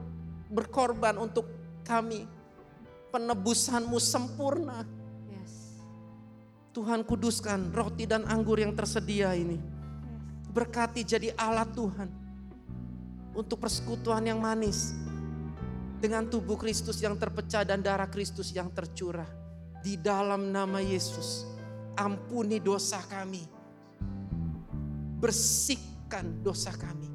berkorban 0.52 1.16
untuk 1.16 1.48
kami. 1.88 2.28
Penebusanmu 3.08 3.96
sempurna. 3.96 4.84
Tuhan 6.72 7.04
kuduskan 7.04 7.72
roti 7.72 8.08
dan 8.08 8.24
anggur 8.28 8.56
yang 8.60 8.72
tersedia 8.72 9.36
ini. 9.36 9.60
Berkati 10.52 11.04
jadi 11.04 11.32
alat 11.36 11.72
Tuhan. 11.72 12.08
Untuk 13.32 13.56
persekutuan 13.56 14.24
yang 14.24 14.40
manis 14.40 14.92
dengan 16.02 16.26
tubuh 16.26 16.58
Kristus 16.58 16.98
yang 16.98 17.14
terpecah 17.14 17.62
dan 17.62 17.78
darah 17.78 18.10
Kristus 18.10 18.50
yang 18.50 18.74
tercurah. 18.74 19.30
Di 19.78 19.94
dalam 19.94 20.50
nama 20.50 20.82
Yesus, 20.82 21.46
ampuni 21.94 22.58
dosa 22.58 22.98
kami. 23.06 23.46
Bersihkan 25.22 26.42
dosa 26.42 26.74
kami. 26.74 27.06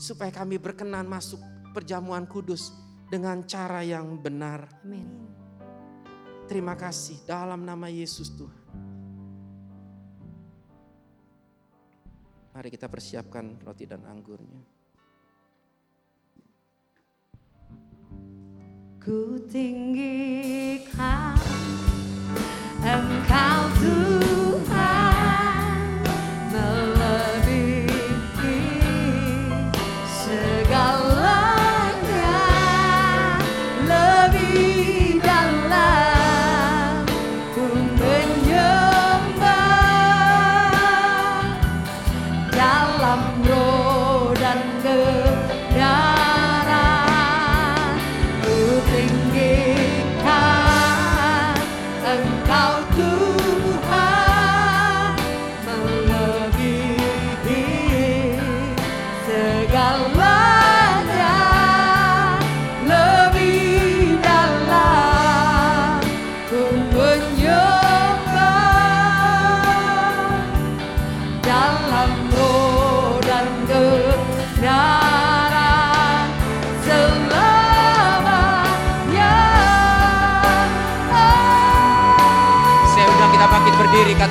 Supaya 0.00 0.32
kami 0.32 0.56
berkenan 0.56 1.04
masuk 1.04 1.40
perjamuan 1.76 2.24
kudus 2.24 2.72
dengan 3.12 3.44
cara 3.44 3.84
yang 3.84 4.16
benar. 4.16 4.64
Amin. 4.80 5.28
Terima 6.48 6.72
kasih 6.72 7.20
dalam 7.28 7.60
nama 7.68 7.92
Yesus 7.92 8.32
Tuhan. 8.32 8.64
Mari 12.56 12.72
kita 12.72 12.88
persiapkan 12.88 13.60
roti 13.60 13.84
dan 13.84 14.00
anggurnya. 14.08 14.75
Ku 19.06 19.38
tinggikan 19.46 21.38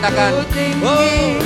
berdiri 0.06 0.14
katakan. 0.14 0.32
Ku 0.38 0.86
Oh, 0.86 1.45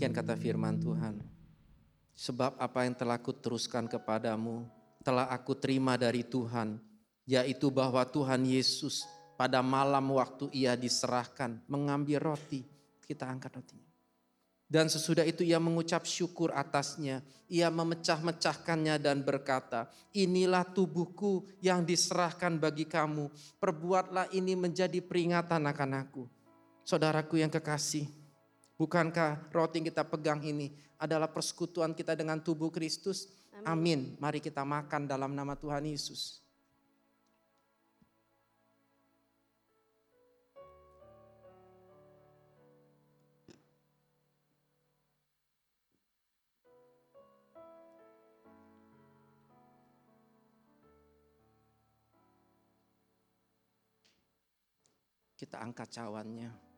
Demikian 0.00 0.16
kata 0.16 0.32
firman 0.32 0.80
Tuhan. 0.80 1.20
Sebab 2.16 2.56
apa 2.56 2.88
yang 2.88 2.96
telah 2.96 3.20
aku 3.20 3.36
teruskan 3.36 3.84
kepadamu, 3.84 4.64
telah 5.04 5.28
aku 5.28 5.52
terima 5.52 6.00
dari 6.00 6.24
Tuhan, 6.24 6.80
yaitu 7.28 7.68
bahwa 7.68 8.00
Tuhan 8.08 8.48
Yesus 8.48 9.04
pada 9.36 9.60
malam 9.60 10.16
waktu 10.16 10.48
ia 10.56 10.72
diserahkan 10.72 11.60
mengambil 11.68 12.32
roti, 12.32 12.64
kita 13.04 13.28
angkat 13.28 13.60
rotinya. 13.60 13.92
Dan 14.64 14.88
sesudah 14.88 15.20
itu 15.28 15.44
ia 15.44 15.60
mengucap 15.60 16.08
syukur 16.08 16.48
atasnya, 16.56 17.20
ia 17.52 17.68
memecah-mecahkannya 17.68 18.96
dan 19.04 19.20
berkata, 19.20 19.92
inilah 20.16 20.64
tubuhku 20.64 21.44
yang 21.60 21.84
diserahkan 21.84 22.56
bagi 22.56 22.88
kamu, 22.88 23.28
perbuatlah 23.60 24.32
ini 24.32 24.56
menjadi 24.56 25.04
peringatan 25.04 25.68
akan 25.68 25.90
aku. 25.92 26.24
Saudaraku 26.88 27.44
yang 27.44 27.52
kekasih, 27.52 28.19
Bukankah 28.80 29.52
roti 29.52 29.76
yang 29.76 29.92
kita 29.92 30.08
pegang 30.08 30.40
ini 30.40 30.72
adalah 30.96 31.28
persekutuan 31.28 31.92
kita 31.92 32.16
dengan 32.16 32.40
tubuh 32.40 32.72
Kristus? 32.72 33.28
Amin. 33.68 34.16
Mari 34.16 34.40
kita 34.40 34.64
makan 34.64 35.04
dalam 35.04 35.36
nama 35.36 35.52
Tuhan 35.52 35.84
Yesus. 35.84 36.40
Kita 55.36 55.60
angkat 55.60 55.92
cawannya. 55.92 56.69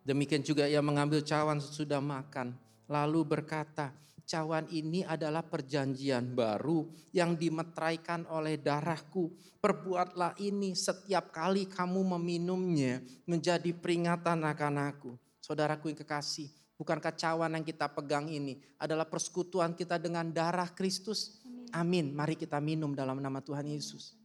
Demikian 0.00 0.40
juga 0.40 0.64
ia 0.64 0.80
mengambil 0.80 1.20
cawan 1.20 1.60
sesudah 1.60 2.00
makan, 2.00 2.56
lalu 2.88 3.20
berkata, 3.22 3.92
cawan 4.30 4.70
ini 4.70 5.02
adalah 5.02 5.42
perjanjian 5.42 6.38
baru 6.38 6.86
yang 7.10 7.34
dimeteraikan 7.34 8.30
oleh 8.30 8.62
darahku. 8.62 9.34
Perbuatlah 9.58 10.38
ini 10.38 10.78
setiap 10.78 11.34
kali 11.34 11.66
kamu 11.66 12.16
meminumnya 12.16 13.02
menjadi 13.26 13.74
peringatan 13.74 14.46
akan 14.46 14.74
aku. 14.86 15.10
Saudaraku 15.42 15.90
yang 15.90 15.98
kekasih, 15.98 16.46
bukankah 16.78 17.12
cawan 17.18 17.58
yang 17.58 17.66
kita 17.66 17.90
pegang 17.90 18.30
ini 18.30 18.62
adalah 18.78 19.04
persekutuan 19.04 19.74
kita 19.74 19.98
dengan 19.98 20.30
darah 20.30 20.70
Kristus? 20.70 21.42
Amin. 21.74 22.14
Mari 22.14 22.38
kita 22.38 22.62
minum 22.62 22.94
dalam 22.94 23.18
nama 23.18 23.42
Tuhan 23.42 23.66
Yesus. 23.66 24.19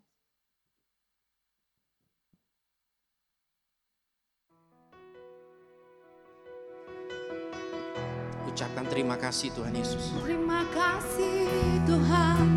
Terima 8.96 9.20
kasih 9.20 9.52
Tuhan 9.52 9.76
Yesus. 9.76 10.16
Terima 10.24 10.64
kasih 10.72 11.52
Tuhan 11.84 12.48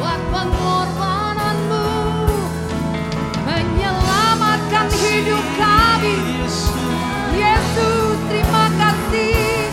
buat 0.00 0.20
pengorbananmu 0.32 1.88
menyelamatkan 3.44 4.88
hidup 4.88 5.44
kami. 5.60 6.16
Yesus 7.36 8.16
terima 8.32 8.72
kasih. 8.72 9.68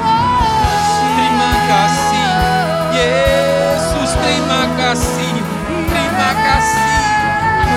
Oh. 0.00 1.04
Terima 1.20 1.52
kasih. 1.68 2.32
Yesus 2.96 4.10
terima 4.16 4.62
kasih. 4.80 5.34
Terima 5.68 6.30
kasih. 6.40 7.04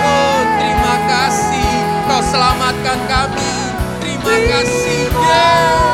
Oh 0.08 0.40
terima 0.56 0.96
kasih. 1.04 1.72
Kau 2.08 2.24
selamatkan 2.24 3.00
kami. 3.12 3.52
Terima 4.00 4.36
kasih. 4.48 5.12
Yesus. 5.12 5.93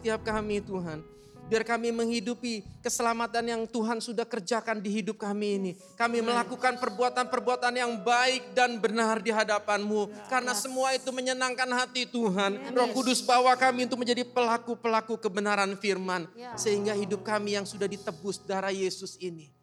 Setiap 0.00 0.24
kami 0.24 0.64
Tuhan. 0.64 1.04
Biar 1.52 1.60
kami 1.60 1.92
menghidupi 1.92 2.64
keselamatan 2.80 3.44
yang 3.44 3.62
Tuhan 3.68 4.00
sudah 4.00 4.24
kerjakan 4.24 4.80
di 4.80 4.88
hidup 4.88 5.20
kami 5.20 5.60
ini. 5.60 5.72
Kami 5.98 6.24
melakukan 6.24 6.80
perbuatan-perbuatan 6.80 7.74
yang 7.76 8.00
baik 8.00 8.56
dan 8.56 8.80
benar 8.80 9.20
di 9.20 9.28
hadapan-Mu. 9.28 10.08
Karena 10.32 10.56
semua 10.56 10.96
itu 10.96 11.12
menyenangkan 11.12 11.68
hati 11.74 12.08
Tuhan. 12.08 12.72
Roh 12.72 12.88
Kudus 12.96 13.20
bawa 13.20 13.52
kami 13.60 13.84
untuk 13.84 14.00
menjadi 14.00 14.24
pelaku-pelaku 14.24 15.20
kebenaran 15.20 15.76
firman. 15.76 16.24
Sehingga 16.56 16.96
hidup 16.96 17.20
kami 17.20 17.60
yang 17.60 17.68
sudah 17.68 17.90
ditebus 17.90 18.40
darah 18.48 18.72
Yesus 18.72 19.20
ini 19.20 19.59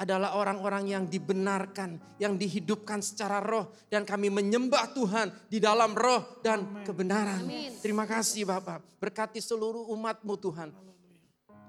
adalah 0.00 0.32
orang-orang 0.32 0.96
yang 0.96 1.04
dibenarkan, 1.04 2.00
yang 2.16 2.40
dihidupkan 2.40 3.04
secara 3.04 3.44
roh 3.44 3.68
dan 3.92 4.08
kami 4.08 4.32
menyembah 4.32 4.96
Tuhan 4.96 5.28
di 5.52 5.60
dalam 5.60 5.92
roh 5.92 6.40
dan 6.40 6.80
kebenaran. 6.88 7.44
Terima 7.84 8.08
kasih 8.08 8.48
Bapak. 8.48 8.80
Berkati 8.96 9.44
seluruh 9.44 9.92
umatmu 9.92 10.40
Tuhan. 10.40 10.72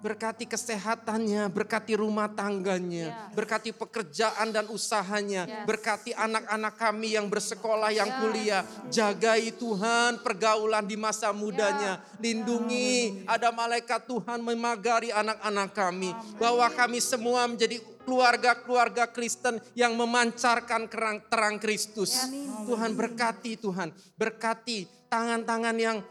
Berkati 0.01 0.49
kesehatannya, 0.49 1.45
berkati 1.53 1.93
rumah 1.93 2.25
tangganya, 2.25 3.29
berkati 3.37 3.69
pekerjaan 3.69 4.49
dan 4.49 4.65
usahanya, 4.73 5.45
berkati 5.69 6.09
anak-anak 6.17 6.73
kami 6.73 7.13
yang 7.13 7.29
bersekolah, 7.29 7.93
yang 7.93 8.09
kuliah. 8.17 8.65
Jagai 8.89 9.53
Tuhan 9.61 10.25
pergaulan 10.25 10.89
di 10.89 10.97
masa 10.97 11.29
mudanya. 11.29 12.01
Lindungi, 12.17 13.21
ada 13.29 13.53
malaikat 13.53 14.09
Tuhan 14.09 14.41
memagari 14.41 15.13
anak-anak 15.13 15.69
kami. 15.69 16.09
Bahwa 16.41 16.65
kami 16.73 16.97
semua 16.97 17.45
menjadi 17.45 17.77
keluarga-keluarga 18.11 19.07
Kristen 19.07 19.63
yang 19.71 19.95
memancarkan 19.95 20.91
kerang 20.91 21.23
terang 21.31 21.55
Kristus. 21.63 22.27
Tuhan 22.67 22.91
berkati 22.91 23.55
Tuhan, 23.55 23.95
berkati 24.19 24.83
tangan-tangan 25.07 25.77
yang 25.79 26.03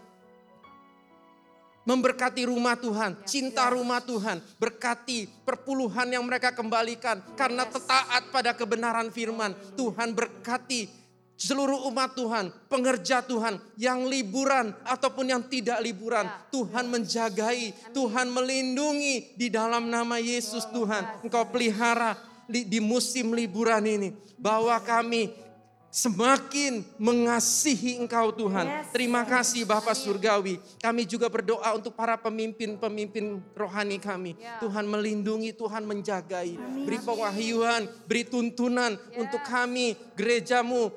memberkati 1.84 2.48
rumah 2.48 2.80
Tuhan, 2.80 3.20
cinta 3.28 3.68
rumah 3.68 4.00
Tuhan, 4.00 4.40
berkati 4.56 5.28
perpuluhan 5.44 6.08
yang 6.08 6.24
mereka 6.24 6.56
kembalikan 6.56 7.20
karena 7.36 7.68
tetaat 7.68 8.32
pada 8.32 8.56
kebenaran 8.56 9.12
firman. 9.12 9.52
Tuhan 9.76 10.16
berkati 10.16 10.99
seluruh 11.40 11.88
umat 11.88 12.12
Tuhan, 12.12 12.52
pengerja 12.68 13.24
Tuhan 13.24 13.56
yang 13.80 14.04
liburan 14.04 14.76
ataupun 14.84 15.32
yang 15.32 15.42
tidak 15.48 15.80
liburan. 15.80 16.28
Tuhan 16.52 16.84
menjagai, 16.92 17.72
Tuhan 17.96 18.28
melindungi 18.28 19.32
di 19.40 19.48
dalam 19.48 19.88
nama 19.88 20.20
Yesus 20.20 20.68
Tuhan. 20.68 21.24
Engkau 21.24 21.48
pelihara 21.48 22.20
di, 22.44 22.68
di 22.68 22.76
musim 22.76 23.32
liburan 23.32 23.80
ini 23.88 24.12
bahwa 24.36 24.76
kami 24.84 25.32
semakin 25.88 26.84
mengasihi 27.00 27.96
Engkau 27.98 28.30
Tuhan. 28.36 28.92
Terima 28.94 29.24
kasih 29.24 29.64
Bapak 29.64 29.96
Surgawi. 29.96 30.60
Kami 30.76 31.02
juga 31.08 31.32
berdoa 31.32 31.72
untuk 31.72 31.96
para 31.96 32.20
pemimpin-pemimpin 32.20 33.42
rohani 33.56 33.96
kami. 33.96 34.36
Tuhan 34.62 34.86
melindungi, 34.86 35.56
Tuhan 35.56 35.88
menjagai. 35.88 36.54
Beri 36.84 36.98
pewahyuan, 37.00 37.88
beri 38.04 38.28
tuntunan 38.28 38.94
untuk 39.18 39.42
kami, 39.42 39.98
gerejamu, 40.14 40.94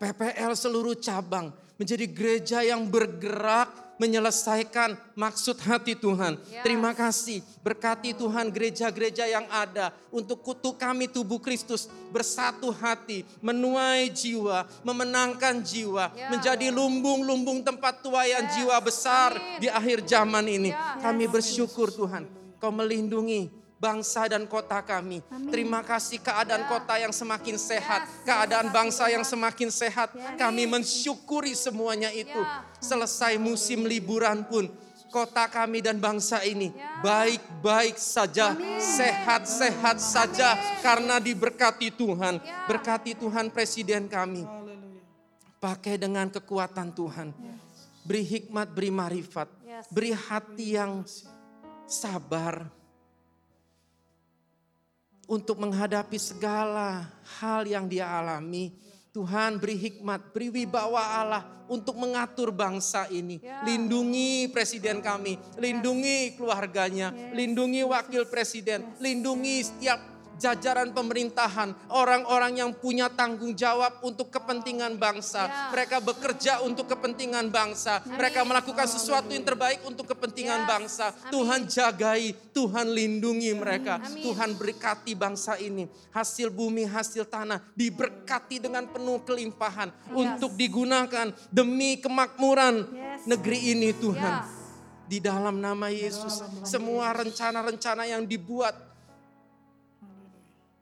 PPL 0.00 0.56
seluruh 0.56 0.96
cabang. 0.96 1.52
Menjadi 1.76 2.08
gereja 2.08 2.60
yang 2.64 2.88
bergerak 2.88 3.90
menyelesaikan 4.00 4.96
maksud 5.12 5.60
hati 5.60 5.92
Tuhan. 5.92 6.40
Yes. 6.48 6.64
Terima 6.64 6.96
kasih. 6.96 7.44
Berkati 7.60 8.16
Tuhan 8.16 8.48
gereja-gereja 8.48 9.28
yang 9.28 9.44
ada 9.52 9.92
untuk 10.08 10.40
kutu 10.40 10.72
kami 10.72 11.04
tubuh 11.12 11.36
Kristus 11.36 11.84
bersatu 12.08 12.72
hati, 12.72 13.28
menuai 13.44 14.08
jiwa, 14.08 14.64
memenangkan 14.80 15.60
jiwa, 15.60 16.16
yes. 16.16 16.32
menjadi 16.32 16.72
lumbung-lumbung 16.72 17.60
tempat 17.60 18.00
tuayan 18.00 18.48
yes. 18.48 18.52
jiwa 18.56 18.76
besar 18.80 19.36
Amin. 19.36 19.60
di 19.60 19.68
akhir 19.68 20.08
zaman 20.08 20.44
ini. 20.48 20.72
Yes. 20.72 21.04
Kami 21.04 21.24
bersyukur 21.28 21.92
Tuhan, 21.92 22.24
Kau 22.56 22.72
melindungi 22.72 23.59
bangsa 23.80 24.28
dan 24.28 24.44
kota 24.44 24.84
kami. 24.84 25.24
Amin. 25.32 25.48
Terima 25.48 25.80
kasih 25.80 26.20
keadaan 26.20 26.68
ya. 26.68 26.70
kota 26.70 26.94
yang 27.00 27.16
semakin 27.16 27.56
sehat, 27.56 28.04
yes. 28.04 28.28
keadaan 28.28 28.68
bangsa 28.68 29.08
yang 29.08 29.24
semakin 29.24 29.72
sehat. 29.72 30.12
Ya. 30.12 30.36
Kami 30.36 30.68
mensyukuri 30.68 31.56
semuanya 31.56 32.12
itu. 32.12 32.36
Ya. 32.36 32.68
Selesai 32.78 33.40
musim 33.40 33.88
liburan 33.88 34.44
pun 34.44 34.68
kota 35.10 35.48
kami 35.50 35.82
dan 35.82 35.98
bangsa 35.98 36.38
ini 36.46 36.70
ya. 36.70 37.02
baik-baik 37.02 37.98
saja, 37.98 38.54
sehat-sehat 38.78 39.98
saja 39.98 40.54
karena 40.84 41.16
diberkati 41.16 41.88
Tuhan. 41.88 42.36
Ya. 42.44 42.68
Berkati 42.68 43.16
Tuhan 43.16 43.48
presiden 43.48 44.06
kami. 44.12 44.44
Pakai 45.56 45.96
dengan 45.96 46.28
kekuatan 46.28 46.92
Tuhan. 46.92 47.32
Beri 48.04 48.24
hikmat, 48.24 48.72
beri 48.72 48.92
marifat. 48.92 49.48
Beri 49.92 50.12
hati 50.16 50.76
yang 50.76 51.04
sabar 51.84 52.79
untuk 55.30 55.62
menghadapi 55.62 56.18
segala 56.18 57.06
hal 57.38 57.62
yang 57.62 57.86
dia 57.86 58.10
alami. 58.10 58.74
Tuhan 59.14 59.62
beri 59.62 59.78
hikmat, 59.78 60.34
beri 60.34 60.50
wibawa 60.50 61.02
Allah 61.22 61.42
untuk 61.70 61.98
mengatur 61.98 62.50
bangsa 62.50 63.06
ini. 63.10 63.38
Ya. 63.38 63.62
Lindungi 63.62 64.50
presiden 64.50 64.98
kami, 64.98 65.38
lindungi 65.58 66.34
keluarganya, 66.34 67.14
lindungi 67.34 67.86
wakil 67.86 68.26
presiden, 68.26 68.86
lindungi 68.98 69.66
setiap 69.66 69.98
jajaran 70.40 70.96
pemerintahan, 70.96 71.76
orang-orang 71.92 72.64
yang 72.64 72.70
punya 72.72 73.12
tanggung 73.12 73.52
jawab 73.52 74.00
untuk 74.00 74.32
kepentingan 74.32 74.96
bangsa. 74.96 75.44
Ya. 75.44 75.68
Mereka 75.76 76.00
bekerja 76.00 76.52
untuk 76.64 76.88
kepentingan 76.88 77.52
bangsa. 77.52 78.00
Amin. 78.00 78.16
Mereka 78.16 78.40
melakukan 78.48 78.88
sesuatu 78.88 79.28
yang 79.28 79.44
terbaik 79.44 79.84
untuk 79.84 80.08
kepentingan 80.08 80.64
ya. 80.64 80.66
bangsa. 80.66 81.06
Amin. 81.12 81.28
Tuhan 81.28 81.60
jagai, 81.68 82.22
Tuhan 82.56 82.86
lindungi 82.88 83.52
mereka. 83.52 84.00
Amin. 84.00 84.24
Tuhan 84.24 84.56
berkati 84.56 85.12
bangsa 85.12 85.60
ini. 85.60 85.84
Hasil 86.16 86.48
bumi, 86.48 86.88
hasil 86.88 87.28
tanah 87.28 87.60
diberkati 87.76 88.56
dengan 88.56 88.88
penuh 88.88 89.20
kelimpahan 89.22 89.92
yes. 89.92 90.16
untuk 90.16 90.56
digunakan 90.56 91.28
demi 91.52 92.00
kemakmuran 92.00 92.88
yes. 92.88 93.28
negeri 93.28 93.76
ini 93.76 93.92
Tuhan. 93.92 94.34
Yes. 94.40 94.58
Di 95.10 95.18
dalam 95.18 95.58
nama 95.58 95.90
Yesus, 95.90 96.38
semua 96.62 97.10
rencana-rencana 97.10 98.06
yang 98.06 98.22
dibuat 98.22 98.89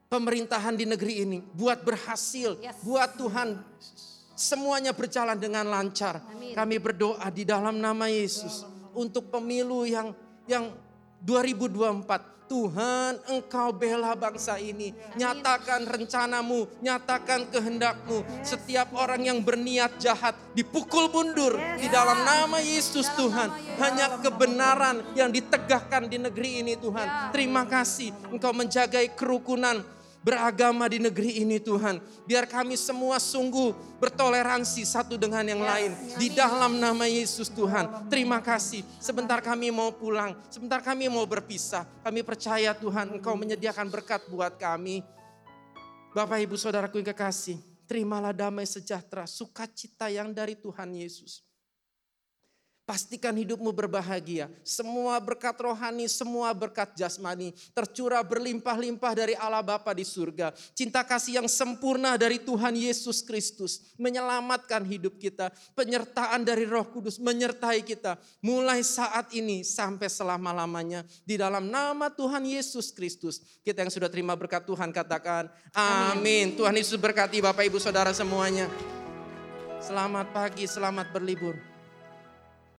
pemerintahan 0.08 0.74
di 0.74 0.88
negeri 0.88 1.14
ini, 1.24 1.38
buat 1.52 1.84
berhasil, 1.84 2.56
yes. 2.58 2.80
buat 2.80 3.14
Tuhan 3.20 3.60
semuanya 4.32 4.96
berjalan 4.96 5.36
dengan 5.36 5.68
lancar. 5.68 6.24
Amin. 6.24 6.56
Kami 6.56 6.76
berdoa 6.80 7.28
di 7.28 7.44
dalam 7.44 7.76
nama 7.76 8.08
Yesus 8.08 8.64
untuk 8.96 9.28
pemilu 9.28 9.84
yang 9.84 10.16
yang 10.48 10.72
2024. 11.22 12.38
Tuhan 12.48 13.20
engkau 13.28 13.76
bela 13.76 14.16
bangsa 14.16 14.56
ini. 14.56 14.96
Nyatakan 15.20 15.84
rencanamu, 15.84 16.64
nyatakan 16.80 17.44
kehendakmu. 17.52 18.24
Setiap 18.40 18.88
orang 18.96 19.20
yang 19.20 19.44
berniat 19.44 20.00
jahat 20.00 20.32
dipukul 20.56 21.12
mundur 21.12 21.60
di 21.76 21.92
dalam 21.92 22.16
nama 22.24 22.56
Yesus 22.56 23.04
Tuhan. 23.20 23.52
Hanya 23.76 24.16
kebenaran 24.24 25.04
yang 25.12 25.28
ditegakkan 25.28 26.08
di 26.08 26.16
negeri 26.16 26.64
ini 26.64 26.72
Tuhan. 26.80 27.04
Ya. 27.04 27.28
Terima 27.36 27.68
kasih 27.68 28.16
engkau 28.32 28.56
menjagai 28.56 29.12
kerukunan 29.12 29.84
beragama 30.22 30.86
di 30.90 31.00
negeri 31.02 31.42
ini 31.42 31.58
Tuhan. 31.58 32.02
Biar 32.28 32.44
kami 32.44 32.76
semua 32.76 33.16
sungguh 33.18 33.74
bertoleransi 33.98 34.84
satu 34.84 35.16
dengan 35.16 35.42
yang 35.46 35.62
lain. 35.62 35.96
Di 36.20 36.30
dalam 36.32 36.76
nama 36.78 37.08
Yesus 37.08 37.48
Tuhan. 37.50 38.10
Terima 38.12 38.38
kasih. 38.38 38.84
Sebentar 39.00 39.40
kami 39.40 39.72
mau 39.72 39.90
pulang. 39.94 40.36
Sebentar 40.52 40.84
kami 40.84 41.08
mau 41.08 41.24
berpisah. 41.24 41.88
Kami 42.04 42.20
percaya 42.22 42.76
Tuhan 42.76 43.18
Engkau 43.18 43.34
menyediakan 43.38 43.88
berkat 43.88 44.26
buat 44.28 44.54
kami. 44.60 45.02
Bapak 46.12 46.38
ibu 46.42 46.58
saudaraku 46.58 47.00
yang 47.00 47.10
kekasih. 47.14 47.58
Terimalah 47.88 48.36
damai 48.36 48.68
sejahtera, 48.68 49.24
sukacita 49.24 50.12
yang 50.12 50.36
dari 50.36 50.52
Tuhan 50.52 50.92
Yesus 50.92 51.47
Pastikan 52.88 53.36
hidupmu 53.36 53.68
berbahagia. 53.68 54.48
Semua 54.64 55.20
berkat 55.20 55.52
rohani, 55.60 56.08
semua 56.08 56.56
berkat 56.56 56.96
jasmani. 56.96 57.52
Tercurah 57.76 58.24
berlimpah-limpah 58.24 59.12
dari 59.12 59.36
Allah 59.36 59.60
Bapa 59.60 59.92
di 59.92 60.08
surga. 60.08 60.56
Cinta 60.72 61.04
kasih 61.04 61.44
yang 61.44 61.48
sempurna 61.52 62.16
dari 62.16 62.40
Tuhan 62.40 62.72
Yesus 62.72 63.20
Kristus. 63.20 63.92
Menyelamatkan 64.00 64.88
hidup 64.88 65.20
kita. 65.20 65.52
Penyertaan 65.76 66.48
dari 66.48 66.64
roh 66.64 66.88
kudus 66.88 67.20
menyertai 67.20 67.84
kita. 67.84 68.16
Mulai 68.40 68.80
saat 68.80 69.36
ini 69.36 69.68
sampai 69.68 70.08
selama-lamanya. 70.08 71.04
Di 71.28 71.36
dalam 71.36 71.68
nama 71.68 72.08
Tuhan 72.08 72.48
Yesus 72.48 72.88
Kristus. 72.96 73.60
Kita 73.60 73.84
yang 73.84 73.92
sudah 73.92 74.08
terima 74.08 74.32
berkat 74.32 74.64
Tuhan 74.64 74.96
katakan 74.96 75.52
amin. 75.76 76.56
Tuhan 76.56 76.72
Yesus 76.72 76.96
berkati 76.96 77.44
Bapak 77.44 77.68
Ibu 77.68 77.76
Saudara 77.76 78.16
semuanya. 78.16 78.64
Selamat 79.76 80.32
pagi, 80.32 80.64
selamat 80.64 81.12
berlibur. 81.12 81.67